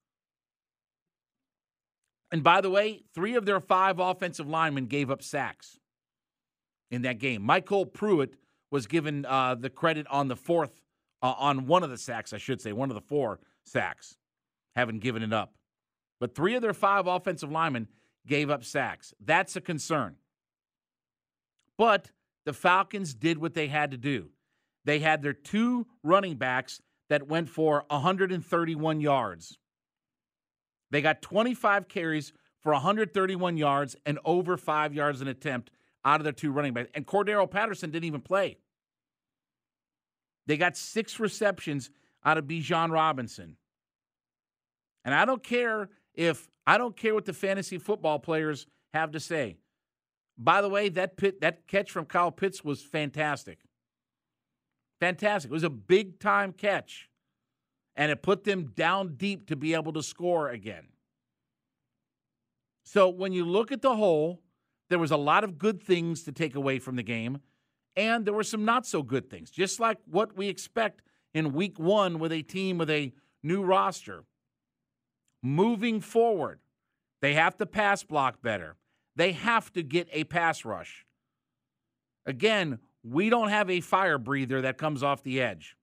[2.32, 5.78] and by the way, three of their five offensive linemen gave up sacks
[6.90, 7.42] in that game.
[7.42, 8.34] MyCole Pruitt
[8.76, 10.82] was given uh, the credit on the fourth,
[11.22, 14.18] uh, on one of the sacks, I should say, one of the four sacks,
[14.74, 15.54] having given it up.
[16.20, 17.88] But three of their five offensive linemen
[18.26, 19.14] gave up sacks.
[19.18, 20.16] That's a concern.
[21.78, 22.10] But
[22.44, 24.28] the Falcons did what they had to do
[24.84, 29.56] they had their two running backs that went for 131 yards.
[30.90, 35.70] They got 25 carries for 131 yards and over five yards an attempt
[36.04, 36.90] out of their two running backs.
[36.94, 38.58] And Cordarrelle Patterson didn't even play.
[40.46, 41.90] They got six receptions
[42.24, 43.56] out of Bijan Robinson.
[45.04, 49.20] And I don't care if I don't care what the fantasy football players have to
[49.20, 49.56] say.
[50.38, 53.60] By the way, that pit, that catch from Kyle Pitts was fantastic.
[55.00, 55.50] Fantastic.
[55.50, 57.08] It was a big time catch,
[57.94, 60.88] and it put them down deep to be able to score again.
[62.84, 64.42] So when you look at the whole,
[64.88, 67.40] there was a lot of good things to take away from the game,
[67.96, 71.02] and there were some not so good things, just like what we expect
[71.34, 74.24] in week one with a team with a new roster.
[75.42, 76.60] Moving forward,
[77.22, 78.76] they have to pass block better.
[79.14, 81.06] They have to get a pass rush.
[82.26, 85.76] Again, we don't have a fire breather that comes off the edge.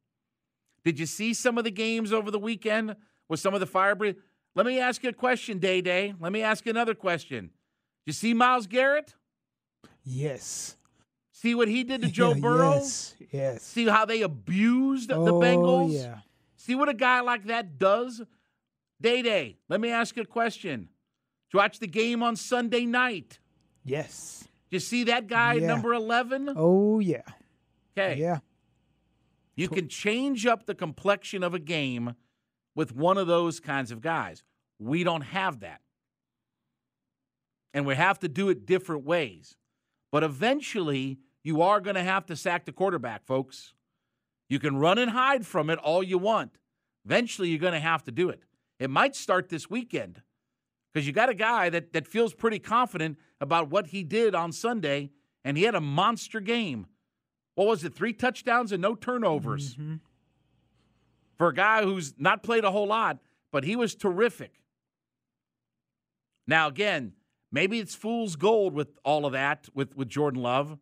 [0.83, 2.95] Did you see some of the games over the weekend
[3.29, 4.19] with some of the fire breather?
[4.55, 6.13] Let me ask you a question, Day Day.
[6.19, 7.45] Let me ask you another question.
[7.45, 7.51] Did
[8.07, 9.15] you see Myles Garrett?
[10.03, 10.75] Yes.
[11.33, 12.75] See what he did to Joe Burrow?
[12.75, 13.15] Yes.
[13.31, 13.63] Yes.
[13.63, 15.93] See how they abused oh, the Bengals?
[15.93, 16.19] yeah.
[16.55, 18.21] See what a guy like that does?
[19.01, 20.81] Day Day, let me ask you a question.
[21.49, 23.39] Did you watch the game on Sunday night?
[23.83, 24.47] Yes.
[24.69, 25.67] You see that guy Yeah.
[25.67, 26.53] number 11?
[26.55, 27.23] Oh yeah.
[27.97, 28.19] Okay.
[28.21, 28.39] Yeah.
[29.55, 32.15] You can change up the complexion of a game
[32.75, 34.43] with one of those kinds of guys.
[34.79, 35.81] We don't have that.
[37.73, 39.57] And we have to do it different ways.
[40.11, 43.73] But eventually, you are going to have to sack the quarterback, folks.
[44.49, 46.57] You can run and hide from it all you want.
[47.05, 48.43] Eventually, you're going to have to do it.
[48.79, 50.21] It might start this weekend
[50.93, 54.51] because you got a guy that, that feels pretty confident about what he did on
[54.51, 55.11] Sunday,
[55.43, 56.87] and he had a monster game.
[57.55, 57.93] What was it?
[57.93, 59.75] Three touchdowns and no turnovers.
[59.75, 59.95] Mm-hmm.
[61.37, 63.19] For a guy who's not played a whole lot,
[63.51, 64.61] but he was terrific.
[66.47, 67.13] Now, again,
[67.51, 70.77] maybe it's fool's gold with all of that with, with Jordan Love,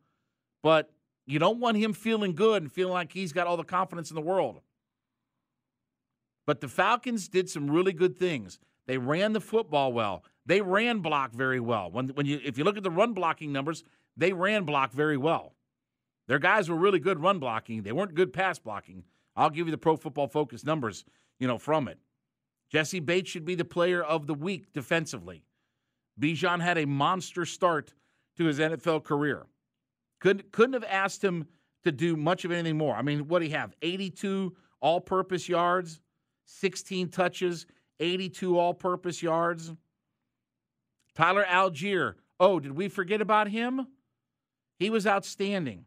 [0.61, 0.91] but
[1.25, 4.15] you don't want him feeling good and feeling like he's got all the confidence in
[4.15, 4.61] the world.
[6.45, 8.59] But the Falcons did some really good things.
[8.87, 10.23] They ran the football well.
[10.45, 11.91] They ran block very well.
[11.91, 13.83] When, when you if you look at the run blocking numbers,
[14.17, 15.53] they ran block very well.
[16.27, 17.83] Their guys were really good run blocking.
[17.83, 19.03] They weren't good pass blocking.
[19.35, 21.05] I'll give you the Pro Football Focus numbers,
[21.39, 21.99] you know, from it.
[22.69, 25.43] Jessie Bates should be the player of the week defensively.
[26.19, 27.93] Bijan had a monster start
[28.37, 29.45] to his NFL career.
[30.21, 31.47] Couldn't couldn't have asked him
[31.83, 32.95] to do much of anything more.
[32.95, 33.73] I mean, what do he have?
[33.81, 35.99] 82 all-purpose yards,
[36.45, 37.65] 16 touches,
[37.99, 39.73] 82 all-purpose yards.
[41.15, 42.15] Tyler Allgeier.
[42.39, 43.87] Oh, did we forget about him?
[44.79, 45.85] He was outstanding.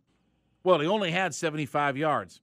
[0.62, 2.40] Well, he only had 75 yards.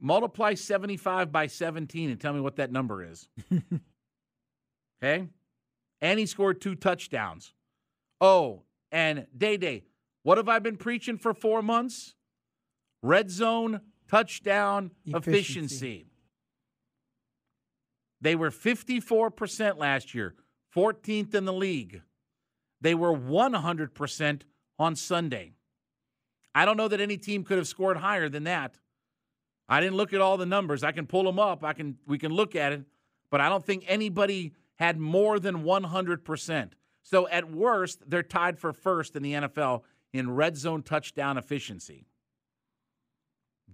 [0.00, 3.28] Multiply 75 by 17 and tell me what that number is.
[5.02, 5.28] okay?
[6.00, 7.52] And he scored two touchdowns.
[8.20, 8.62] Oh,
[8.92, 9.84] and Day Day,
[10.28, 12.14] what have I been preaching for four months?
[13.02, 15.26] Red zone touchdown efficiency.
[15.30, 16.06] Efficiency.
[18.20, 20.34] They were 54% last year,
[20.76, 22.02] 14th in the league.
[22.82, 24.42] They were 100%
[24.78, 25.54] on Sunday.
[26.54, 28.76] I don't know that any team could have scored higher than that.
[29.66, 30.84] I didn't look at all the numbers.
[30.84, 31.64] I can pull them up.
[31.64, 32.82] I can we can look at it,
[33.30, 36.72] but I don't think anybody had more than 100%.
[37.02, 42.06] So at worst, they're tied for first in the NFL in red zone touchdown efficiency.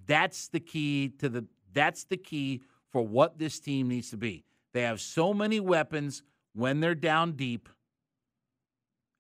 [0.07, 4.45] That's the key to the that's the key for what this team needs to be.
[4.73, 7.69] They have so many weapons when they're down deep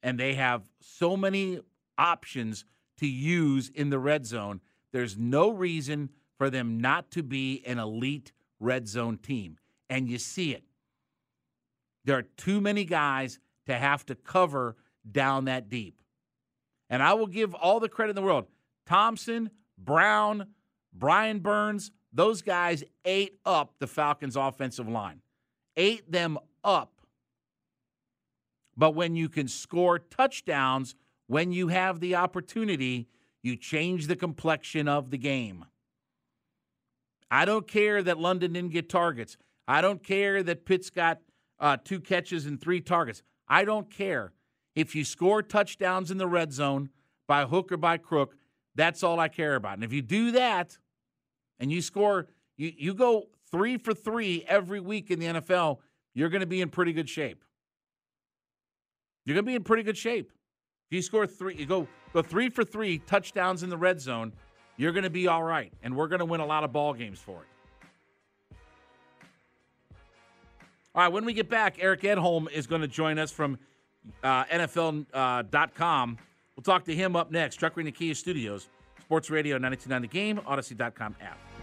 [0.02, 1.60] and they have so many
[1.98, 2.64] options
[2.98, 4.60] to use in the red zone.
[4.92, 9.58] There's no reason for them not to be an elite red zone team.
[9.90, 10.64] And you see it.
[12.04, 14.76] There are too many guys to have to cover
[15.10, 16.02] down that deep.
[16.94, 18.46] And I will give all the credit in the world.
[18.86, 20.46] Thompson, Brown,
[20.92, 25.20] Brian Burns, those guys ate up the Falcons' offensive line,
[25.76, 27.00] ate them up.
[28.76, 30.94] But when you can score touchdowns,
[31.26, 33.08] when you have the opportunity,
[33.42, 35.64] you change the complexion of the game.
[37.28, 39.36] I don't care that London didn't get targets.
[39.66, 41.18] I don't care that Pitts got
[41.58, 43.24] uh, two catches and three targets.
[43.48, 44.32] I don't care.
[44.74, 46.90] If you score touchdowns in the red zone
[47.26, 48.36] by hook or by crook,
[48.74, 49.74] that's all I care about.
[49.74, 50.78] And if you do that
[51.60, 55.78] and you score, you, you go three for three every week in the NFL,
[56.12, 57.44] you're going to be in pretty good shape.
[59.24, 60.30] You're going to be in pretty good shape.
[60.90, 64.32] If you score three, you go go three for three touchdowns in the red zone,
[64.76, 66.92] you're going to be all right, and we're going to win a lot of ball
[66.94, 68.56] games for it.
[70.94, 73.58] All right, when we get back, Eric Edholm is going to join us from
[74.22, 75.06] uh, NFL.com.
[75.12, 76.22] Uh,
[76.56, 77.56] we'll talk to him up next.
[77.56, 78.68] Truck Arena Kia Studios,
[79.00, 81.53] Sports Radio 929 The Game, Audacy.com app.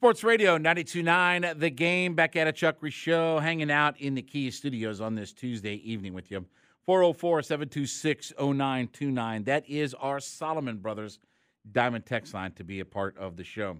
[0.00, 4.52] Sports Radio 929, the game back at a Chuck show, hanging out in the Kia
[4.52, 6.46] studios on this Tuesday evening with you.
[6.86, 9.42] 404 726 0929.
[9.42, 11.18] That is our Solomon Brothers
[11.72, 13.78] Diamond Text line to be a part of the show.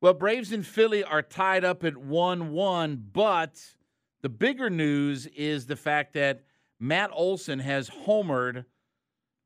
[0.00, 3.60] Well, Braves and Philly are tied up at 1 1, but
[4.22, 6.44] the bigger news is the fact that
[6.78, 8.66] Matt Olson has homered,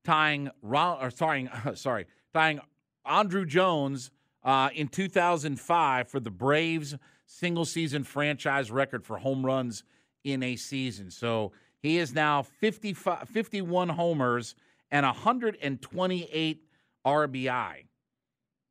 [0.05, 2.61] tying, or sorry, sorry, tying
[3.07, 4.11] Andruw Jones
[4.49, 6.95] uh, in 2005 for the Braves
[7.27, 9.85] single season franchise record for home runs
[10.25, 11.11] in a season.
[11.11, 14.55] So he is now 55, 51 homers
[14.91, 16.63] and 128
[17.07, 17.85] RBI.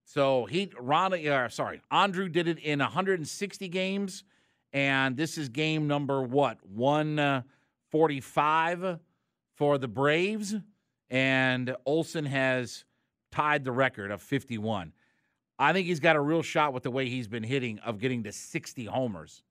[0.03, 4.23] So he, Ron, uh, sorry, Andruw did it in 160 games,
[4.73, 8.99] and this is game number what 145
[9.53, 10.55] for the Braves,
[11.11, 12.83] and Olson has
[13.31, 14.93] tied the record of 51.
[15.59, 18.23] I think he's got a real shot with the way he's been hitting of getting
[18.23, 19.41] to 60 homers.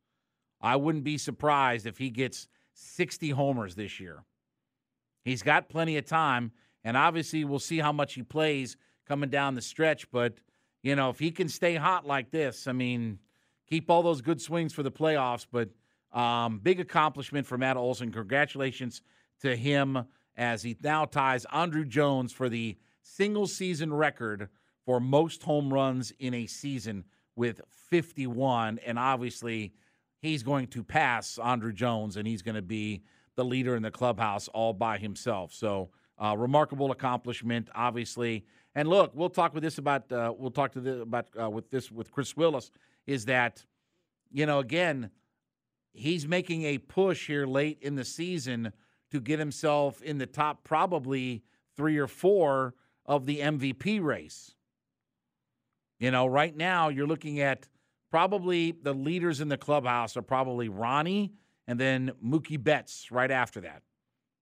[0.61, 4.25] I wouldn't be surprised if he gets 60 homers this year.
[5.25, 6.53] He's got plenty of time,
[6.85, 10.11] and obviously we'll see how much he plays coming down the stretch.
[10.11, 10.35] But,
[10.83, 13.19] you know, if he can stay hot like this, I mean,
[13.69, 15.47] keep all those good swings for the playoffs.
[15.51, 15.71] But
[16.13, 18.13] um, big accomplishment for Matt Olson.
[18.13, 19.03] Congratulations
[19.41, 20.05] to him
[20.37, 24.49] as he now ties Andruw Jones for the single season record
[24.87, 28.79] for most home runs in a season with 51.
[28.87, 29.75] And obviously,
[30.23, 33.03] he's going to pass Andruw Jones, and he's going to be
[33.35, 35.53] the leader in the clubhouse all by himself.
[35.53, 38.47] So, uh, remarkable accomplishment, obviously.
[38.75, 41.71] And look, we'll talk with this about uh, we'll talk to the, about uh, with
[41.71, 42.71] this with Chris Willis.
[43.07, 43.65] Is that
[44.31, 45.11] you know again,
[45.93, 48.73] he's making a push here late in the season
[49.11, 51.43] to get himself in the top probably
[51.77, 54.56] three or four of the MVP race.
[55.99, 57.69] You know, right now you're looking at
[58.11, 61.33] probably the leaders in the clubhouse are probably Ronnie
[61.67, 63.83] and then Mookie Betts right after that.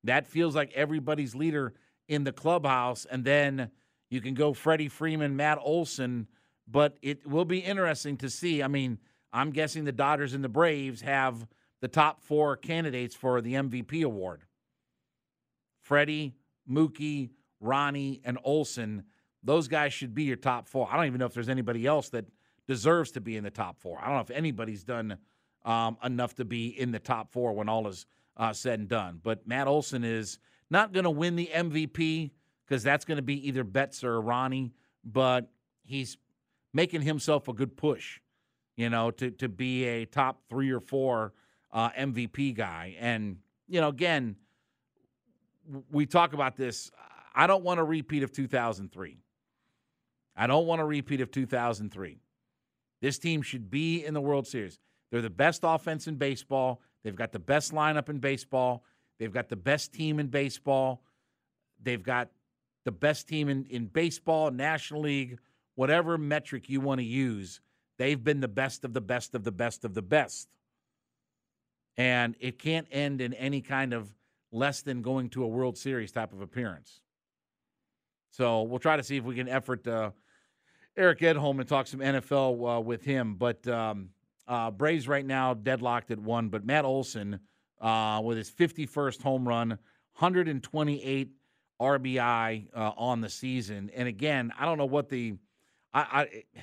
[0.05, 1.75] That feels like everybody's leader
[2.09, 3.07] in the clubhouse.
[3.07, 3.71] And then
[4.11, 6.29] you can go Freddie Freeman, Matt Olson,
[6.69, 8.63] but it will be interesting to see.
[8.63, 8.99] I mean,
[9.33, 11.47] I'm guessing the Dodgers and the Braves have
[11.81, 14.43] the top four candidates for the MVP award.
[15.83, 16.35] Freddie,
[16.71, 17.31] Mookie,
[17.61, 19.05] Ronnie, and Olson
[19.45, 20.89] those guys should be your top four.
[20.91, 22.25] I don't even know if there's anybody else that
[22.67, 23.99] deserves to be in the top four.
[24.01, 25.19] I don't know if anybody's done
[25.65, 29.21] um, enough to be in the top four when all is uh, said and done.
[29.23, 30.39] But Matt Olson is
[30.71, 32.31] not going to win the MVP
[32.67, 34.73] because that's going to be either Betts or Ronnie.
[35.05, 35.51] But
[35.85, 36.17] he's
[36.73, 38.21] making himself a good push,
[38.77, 41.35] you know, to to be a top three or four
[41.73, 42.97] uh, MVP guy.
[42.99, 43.39] And
[43.69, 44.37] you know, again,
[45.91, 46.91] we talk about this.
[47.35, 49.19] I don't want a repeat of 2003.
[50.37, 52.19] I don't want a repeat of 2003.
[53.01, 54.79] This team should be in the World Series.
[55.11, 56.81] They're the best offense in baseball.
[57.03, 58.85] They've got the best lineup in baseball.
[59.19, 61.03] They've got the best team in baseball.
[61.83, 62.31] They've got
[62.85, 65.39] the best team in, in baseball, National League,
[65.75, 67.61] whatever metric you want to use.
[67.99, 70.49] They've been the best of the best of the best of the best.
[71.97, 74.13] And it can't end in any kind of
[74.51, 77.01] less than going to a World Series type of appearance.
[78.31, 80.11] So we'll try to see if we can effort uh,
[80.97, 83.35] Eric Edholm and talk some NFL uh, with him.
[83.35, 84.11] But um,
[84.47, 86.49] uh, Braves right now deadlocked at one.
[86.49, 87.41] But Matt Olson
[87.81, 91.31] uh, with his 51st home run, 128
[91.81, 93.91] RBI uh, on the season.
[93.95, 95.35] And again, I don't know what the
[95.93, 96.61] I, I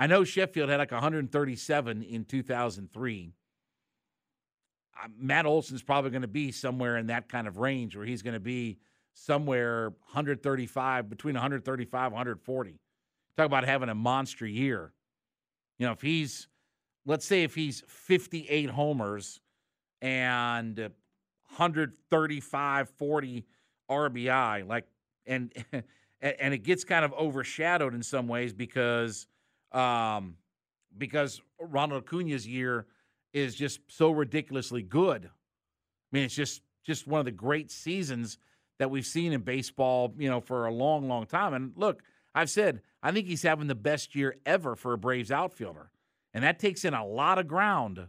[0.00, 3.32] I know Sheffield had like 137 in 2003.
[5.00, 8.22] Uh, Matt Olson's probably going to be somewhere in that kind of range where he's
[8.22, 8.78] going to be
[9.14, 12.78] somewhere 135 between 135 140.
[13.38, 14.92] Talk about having a monster year.
[15.78, 16.48] You know, if he's
[17.06, 19.38] let's say if he's 58 homers
[20.02, 23.44] and 135 40
[23.88, 24.86] RBI like
[25.28, 25.52] and
[26.20, 29.28] and it gets kind of overshadowed in some ways because
[29.70, 30.34] um
[30.96, 32.86] because Ronald Acuna's year
[33.32, 35.26] is just so ridiculously good.
[35.26, 35.28] I
[36.10, 38.36] mean, it's just just one of the great seasons
[38.80, 41.54] that we've seen in baseball, you know, for a long, long time.
[41.54, 42.02] And look,
[42.34, 45.90] I've said I think he's having the best year ever for a Braves outfielder,
[46.34, 48.08] and that takes in a lot of ground.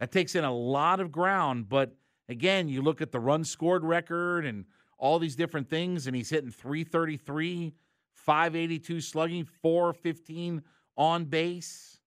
[0.00, 1.94] That takes in a lot of ground, but
[2.28, 4.64] again, you look at the run scored record and
[4.98, 7.74] all these different things, and he's hitting 333,
[8.12, 10.62] 582 slugging, 415
[10.96, 11.98] on base.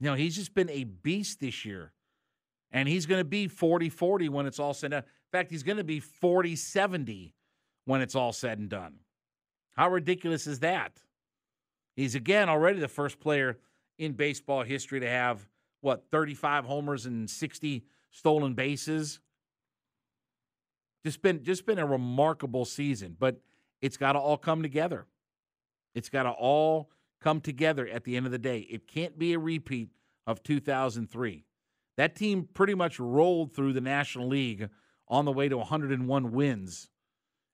[0.00, 1.92] You know, he's just been a beast this year.
[2.72, 5.02] And he's going to be 40 40 when it's all said and done.
[5.02, 7.34] In fact, he's going to be 40 70
[7.84, 8.94] when it's all said and done.
[9.80, 10.92] How ridiculous is that?
[11.96, 13.56] He's again already the first player
[13.96, 15.48] in baseball history to have,
[15.80, 19.20] what, 35 homers and 60 stolen bases.
[21.02, 23.40] Just been just been a remarkable season, but
[23.80, 25.06] it's got to all come together.
[25.94, 26.90] It's got to all
[27.22, 28.58] come together at the end of the day.
[28.58, 29.88] It can't be a repeat
[30.26, 31.46] of 2003.
[31.96, 34.68] That team pretty much rolled through the National League
[35.08, 36.90] on the way to 101 wins.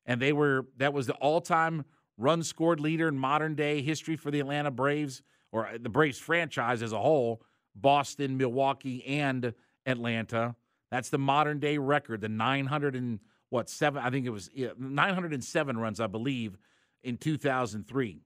[0.05, 1.85] And they were that was the all-time
[2.19, 6.19] run scored leader in modern day history for the Atlanta Braves or uh, the Braves
[6.19, 7.43] franchise as a whole,
[7.75, 9.55] Boston, Milwaukee and
[9.85, 10.55] Atlanta.
[10.91, 15.79] That's the modern day record, the 900 and what, 7 I think it was 907
[15.79, 16.57] runs I believe
[17.03, 18.21] in 2003.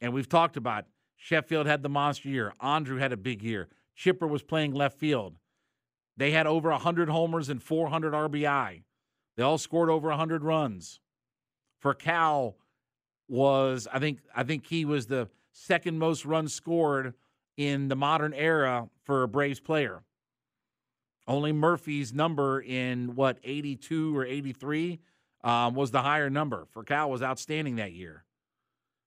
[0.00, 0.84] And we've talked about
[1.16, 2.54] Sheffield had the monster year.
[2.62, 3.68] Andruw had a big year.
[3.94, 5.36] Chipper was playing left field.
[6.16, 8.82] They had over 100 homers and 400 RBI.
[9.36, 11.00] They all scored over 100 runs.
[11.82, 12.54] Furcal
[13.28, 17.14] was I think I think he was the second most runs scored
[17.56, 20.02] in the modern era for a Braves player.
[21.26, 24.98] Only Murphy's number in what 82 or 83
[25.44, 26.66] um, was the higher number.
[26.74, 28.24] Furcal was outstanding that year.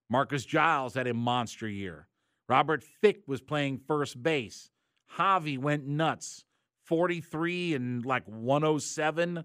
[0.09, 2.07] Marcus Giles had a monster year.
[2.47, 4.69] Robert Fick was playing first base.
[5.17, 6.45] Javy went nuts.
[6.85, 9.35] 43 and like 107,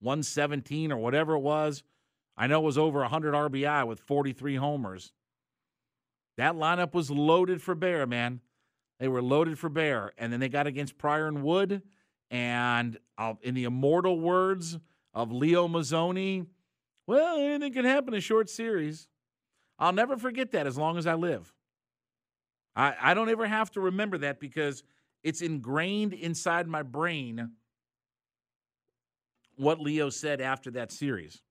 [0.00, 1.82] 117 or whatever it was.
[2.38, 5.12] I know it was over 100 RBI with 43 homers.
[6.36, 8.40] That lineup was loaded for bear, man.
[9.00, 10.12] They were loaded for bear.
[10.16, 11.82] And then they got against Prior and Wood.
[12.30, 14.78] And uh, in the immortal words
[15.12, 16.46] of Leo Mazzone,
[17.08, 19.08] well, anything can happen in a short series.
[19.80, 21.52] I'll never forget that as long as I live.
[22.76, 24.84] I, I don't ever have to remember that because
[25.24, 27.50] it's ingrained inside my brain
[29.56, 31.42] what Leo said after that series.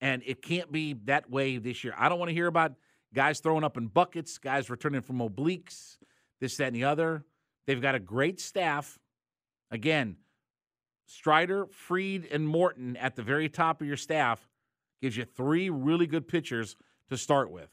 [0.00, 1.94] And it can't be that way this year.
[1.96, 2.72] I don't want to hear about
[3.14, 5.98] guys throwing up in buckets, guys returning from obliques,
[6.40, 7.24] this, that, and the other.
[7.66, 8.98] They've got a great staff.
[9.70, 10.16] Again,
[11.06, 14.48] Strider, Fried, and Morton at the very top of your staff
[15.02, 16.76] gives you three really good pitchers
[17.08, 17.70] to start with.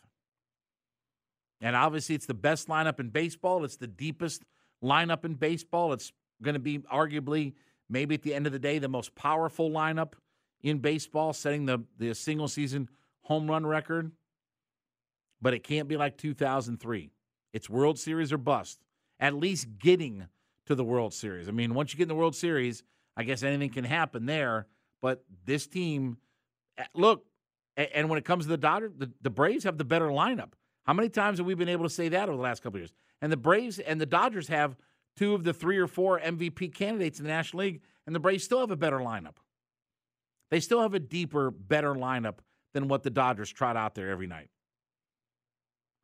[1.61, 3.63] And obviously, it's the best lineup in baseball.
[3.63, 4.43] It's the deepest
[4.83, 5.93] lineup in baseball.
[5.93, 6.11] It's
[6.41, 7.53] going to be arguably,
[7.89, 10.13] maybe at the end of the day, the most powerful lineup
[10.61, 12.89] in baseball, setting the, the single season
[13.21, 14.11] home run record.
[15.41, 17.11] But it can't be like 2003.
[17.53, 18.79] It's World Series or bust.
[19.19, 20.27] At least getting
[20.65, 21.47] to the World Series.
[21.47, 22.83] I mean, once you get in the World Series,
[23.15, 24.67] I guess anything can happen there.
[25.01, 26.17] But this team,
[26.77, 27.25] eh, look,
[27.75, 30.53] And, when it comes to the Dodgers, the, the Braves have the better lineup.
[30.85, 32.93] How many times have we been able to say that over the last couple years?
[33.21, 34.75] And the Braves and the Dodgers have
[35.15, 38.43] two of the three or four MVP candidates in the National League, and the Braves
[38.43, 39.35] still have a better lineup.
[40.49, 42.39] They still have a deeper, better lineup
[42.73, 44.49] than what the Dodgers trot out there every night.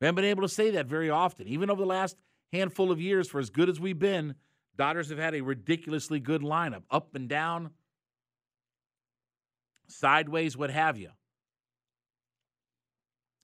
[0.00, 1.46] We haven't been able to say that very often.
[1.46, 2.16] Even over the last
[2.52, 4.34] handful of years, for as good as we've been,
[4.76, 7.70] Dodgers have had a ridiculously good lineup, up and down,
[9.86, 11.10] sideways, what have you.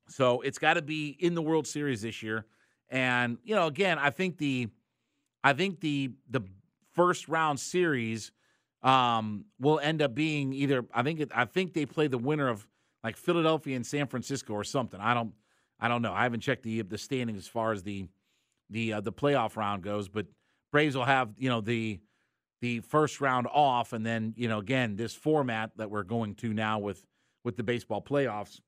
[0.09, 2.47] So it's got to be in the World Series this year.
[2.89, 4.69] And you know, again, I think the,
[5.45, 6.41] I think the the
[6.93, 8.33] first round series
[8.83, 10.85] um, will end up being either.
[10.93, 12.67] I think it, I think they play the winner of
[13.05, 15.01] like Philadelphia and San Francisco or something.
[15.01, 15.33] I don't
[15.79, 16.13] I don't know.
[16.13, 18.07] I haven't checked the the standings as far as the
[18.69, 20.27] the uh, the playoff round goes, but
[20.73, 22.01] Braves will have you know the
[22.61, 26.53] the first round off, and then you know again this format that we're going to
[26.53, 27.05] now with
[27.45, 28.61] with the baseball playoffs.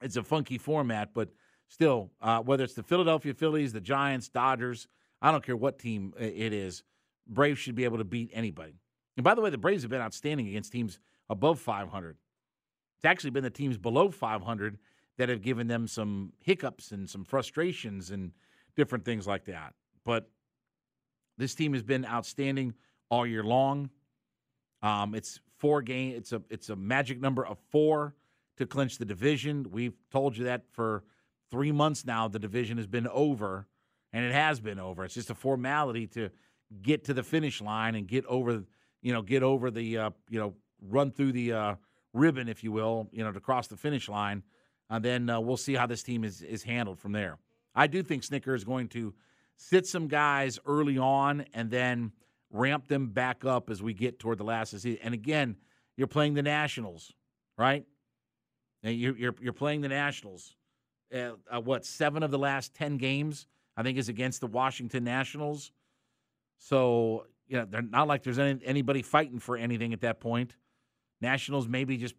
[0.00, 1.28] It's a funky format, but
[1.68, 4.86] still, uh, whether it's the Philadelphia Phillies, the Giants, Dodgers,
[5.20, 6.84] I don't care what team it is,
[7.26, 8.74] Braves should be able to beat anybody.
[9.18, 12.16] And by the way, the Braves have been outstanding against teams above 500.
[12.96, 14.78] It's actually been the teams below 500
[15.18, 18.30] that have given them some hiccups and some frustrations and
[18.76, 19.74] different things like that.
[20.04, 20.30] But
[21.36, 22.74] this team has been outstanding
[23.10, 23.90] all year long.
[24.82, 26.14] Um, it's four game.
[26.14, 28.14] It's a it's a magic number of four
[28.56, 29.66] to clinch the division.
[29.68, 31.02] We've told you that for
[31.50, 32.28] three months now.
[32.28, 33.66] The division has been over,
[34.12, 35.04] and it has been over.
[35.04, 36.30] It's just a formality to
[36.82, 38.62] get to the finish line and get over,
[39.02, 41.74] you know, get over the, uh, you know, run through the uh,
[42.12, 44.42] ribbon, if you will, you know, to cross the finish line.
[44.90, 47.38] And then uh, we'll see how this team is is handled from there.
[47.74, 49.14] I do think Snitker is going to
[49.56, 52.12] sit some guys early on and then
[52.50, 55.00] ramp them back up as we get toward the last of the season.
[55.02, 55.56] And again,
[55.96, 57.12] you're playing the Nationals,
[57.58, 57.84] right?
[58.82, 60.56] And you're you're, you're playing the Nationals.
[61.14, 63.46] Uh, uh, what seven of the last ten games
[63.76, 65.70] I think is against the Washington Nationals.
[66.58, 70.56] So you know they're not like there's any, anybody fighting for anything at that point.
[71.20, 72.14] Nationals maybe just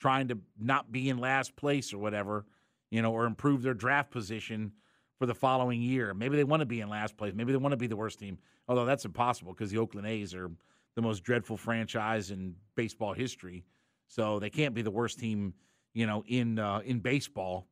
[0.00, 2.46] trying to not be in last place or whatever,
[2.90, 4.72] you know, or improve their draft position
[5.18, 6.14] for the following year.
[6.14, 7.34] Maybe they want to be in last place.
[7.34, 8.38] Maybe they want to be the worst team.
[8.68, 10.50] Although that's impossible because the Oakland A's are
[10.94, 13.64] the most dreadful franchise in baseball history.
[14.06, 15.54] So they can't be the worst team,
[15.94, 17.66] you know, in uh, in baseball.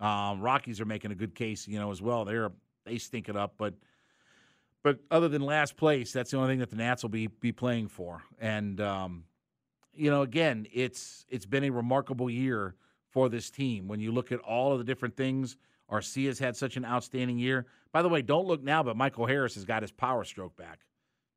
[0.00, 2.24] Um, Rockies are making a good case, you know, as well.
[2.24, 2.52] They're
[2.84, 3.74] they stink it up, but
[4.84, 7.50] but other than last place, that's the only thing that the Nats will be be
[7.50, 8.22] playing for.
[8.38, 9.24] And um,
[9.92, 12.76] you know, again, it's it's been a remarkable year
[13.08, 15.56] for this team when you look at all of the different things.
[15.88, 17.66] Arcia's had such an outstanding year.
[17.92, 20.80] By the way, don't look now, but Michael Harris has got his power stroke back.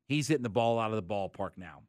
[0.06, 1.82] He's hitting the ball out of the ballpark now.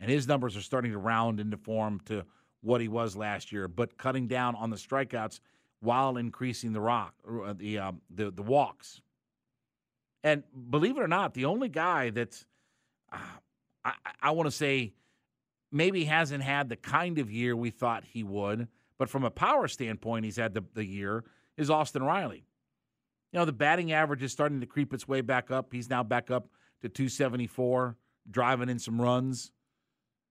[0.00, 2.24] And his numbers are starting to round into form to
[2.60, 5.40] what he was last year, but cutting down on the strikeouts
[5.80, 9.00] while increasing the rock uh, the uh, the the walks.
[10.24, 12.46] And believe it or not, the only guy that's
[13.12, 13.18] uh,
[13.84, 14.94] I, I want to say
[15.70, 18.68] maybe hasn't had the kind of year we thought he would,
[18.98, 21.24] but from a power standpoint, he's had the, the year
[21.56, 22.44] is Austin Riley.
[23.32, 25.72] You know, the batting average is starting to creep its way back up.
[25.72, 26.48] He's now back up
[26.82, 27.96] to 274,
[28.30, 29.50] driving in some runs.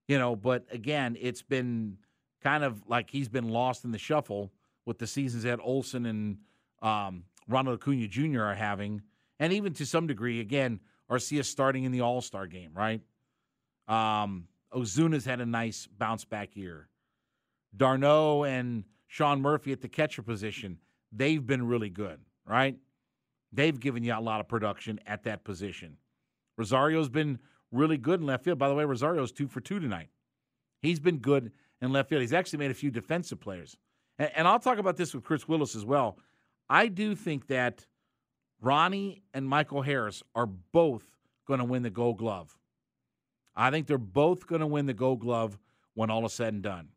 [0.08, 1.98] You know, but again, it's been
[2.42, 4.52] kind of like he's been lost in the shuffle
[4.86, 6.38] with the seasons that Olson and
[6.82, 8.42] um, Ronald Acuna Jr.
[8.42, 9.02] are having,
[9.44, 10.80] and even to some degree, again,
[11.12, 13.02] Arcia starting in the All Star game, right?
[13.90, 16.88] Um, Ozuna's had a nice bounce back year.
[17.76, 20.78] d'Arnaud and Sean Murphy at the catcher position,
[21.12, 22.78] they've been really good, right?
[23.52, 25.98] They've given you a lot of production at that position.
[26.58, 27.38] Rosario's been
[27.70, 28.58] really good in left field.
[28.58, 30.08] By the way, Rosario's two for two tonight.
[30.82, 32.22] He's been good in left field.
[32.22, 33.76] He's actually made a few defensive players.
[34.18, 36.18] And, and I'll talk about this with Chris Willis as well.
[36.70, 37.86] I do think that
[38.64, 41.04] Ronnie and Michael Harris are both
[41.46, 42.58] going to win the Gold Glove.
[43.56, 45.60] I think they're both going to win the Gold Glove
[45.96, 46.88] when all is said and done.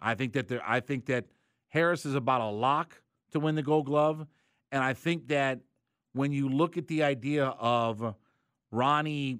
[0.00, 1.24] I think that they I think that
[1.68, 3.00] Harris is about a lock
[3.32, 4.26] to win the Gold Glove,
[4.70, 5.60] and I think that
[6.12, 8.14] when you look at the idea of
[8.70, 9.38] Ronnie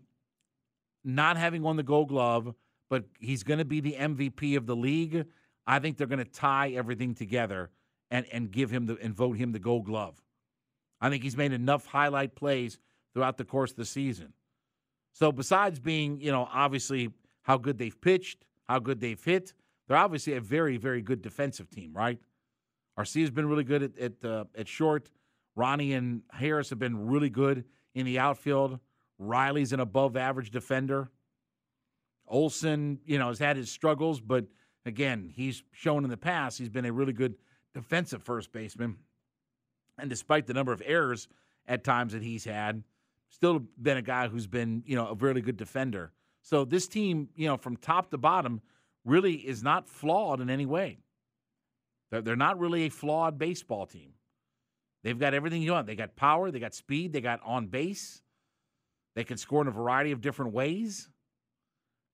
[1.04, 2.54] not having won the Gold Glove,
[2.88, 5.26] but he's going to be the MVP of the league,
[5.66, 7.70] I think they're going to tie everything together
[8.10, 10.22] and and give him the and vote him the Gold Glove.
[11.00, 12.78] I think he's made enough highlight plays
[13.12, 14.32] throughout the course of the season.
[15.12, 17.10] So besides being, you know, obviously
[17.42, 19.52] how good they've pitched, how good they've hit,
[19.88, 22.18] they're obviously a very, very good defensive team, right?
[22.96, 25.10] Arcia's been really good at at, uh, at short.
[25.54, 28.78] Ronnie and Harris have been really good in the outfield.
[29.18, 31.10] Riley's an above average defender.
[32.28, 34.46] Olson, you know, has had his struggles, but
[34.86, 37.34] Again, he's shown in the past he's been a really good
[37.74, 38.96] defensive first baseman.
[39.98, 41.28] And despite the number of errors
[41.66, 42.82] at times that he's had,
[43.30, 46.12] still been a guy who's been, you know, a really good defender.
[46.42, 48.60] So this team, you know, from top to bottom,
[49.04, 50.98] really is not flawed in any way.
[52.10, 54.12] They're, they're not really a flawed baseball team.
[55.02, 55.86] They've got everything you want.
[55.86, 58.22] They got power, they got speed, they got on base.
[59.14, 61.08] They can score in a variety of different ways.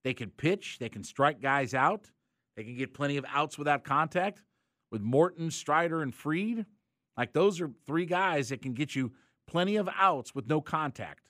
[0.05, 2.11] They can pitch, they can strike guys out.
[2.57, 4.43] They can get plenty of outs without contact
[4.91, 6.67] with Morton, Strider, and Fried.
[7.17, 9.13] Like those are three guys that can get you
[9.47, 11.29] plenty of outs with no contact.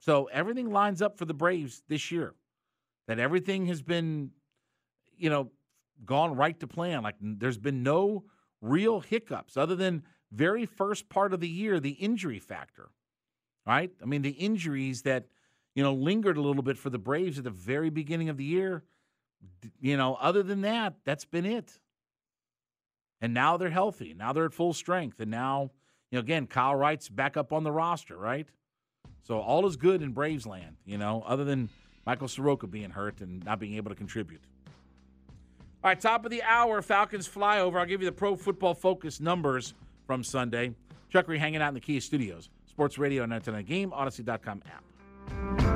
[0.00, 2.34] So everything lines up for the Braves this year.
[3.08, 4.30] That everything has been,
[5.16, 5.50] you know,
[6.04, 7.02] gone right to plan.
[7.02, 8.24] Like there's been no
[8.60, 10.02] real hiccups other than
[10.32, 12.88] very first part of the year, the injury factor.
[13.66, 13.90] Right?
[14.02, 15.26] I mean, the injuries that,
[15.74, 18.44] you know, lingered a little bit for the Braves at the very beginning of the
[18.44, 18.84] year.
[19.80, 21.78] You know, other than that, that's been it.
[23.20, 24.14] And now they're healthy.
[24.16, 25.20] Now they're at full strength.
[25.20, 25.70] And now,
[26.10, 28.46] you know, again, Kyle Wright's back up on the roster, right?
[29.22, 31.68] So all is good in Braves land, you know, other than
[32.04, 34.42] Michael Soroka being hurt and not being able to contribute.
[35.82, 37.78] All right, top of the hour, Falcons flyover.
[37.78, 39.74] I'll give you the pro football focus numbers
[40.06, 40.72] from Sunday.
[41.10, 42.50] Chuck Reed hanging out in the Kia Studios.
[42.66, 45.75] Sports Radio 99 Game, Audacy.com app.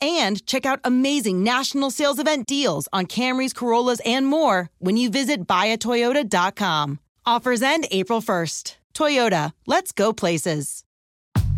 [0.00, 5.10] and check out amazing national sales event deals on Camrys, Corollas, and more when you
[5.10, 6.98] visit buyatoyota.com.
[7.24, 8.76] Offers end April 1st.
[8.94, 10.84] Toyota, let's go places.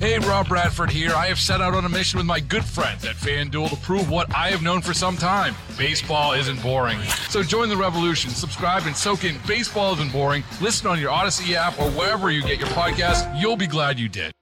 [0.00, 1.10] Hey, Rob Bradford here.
[1.12, 4.08] I have set out on a mission with my good friends at FanDuel to prove
[4.08, 7.00] what I have known for some time baseball isn't boring.
[7.28, 8.30] So join the revolution.
[8.30, 10.44] Subscribe and soak in Baseball Isn't Boring.
[10.60, 13.40] Listen on your Audacy app or wherever you get your podcast.
[13.40, 14.32] You'll be glad you did.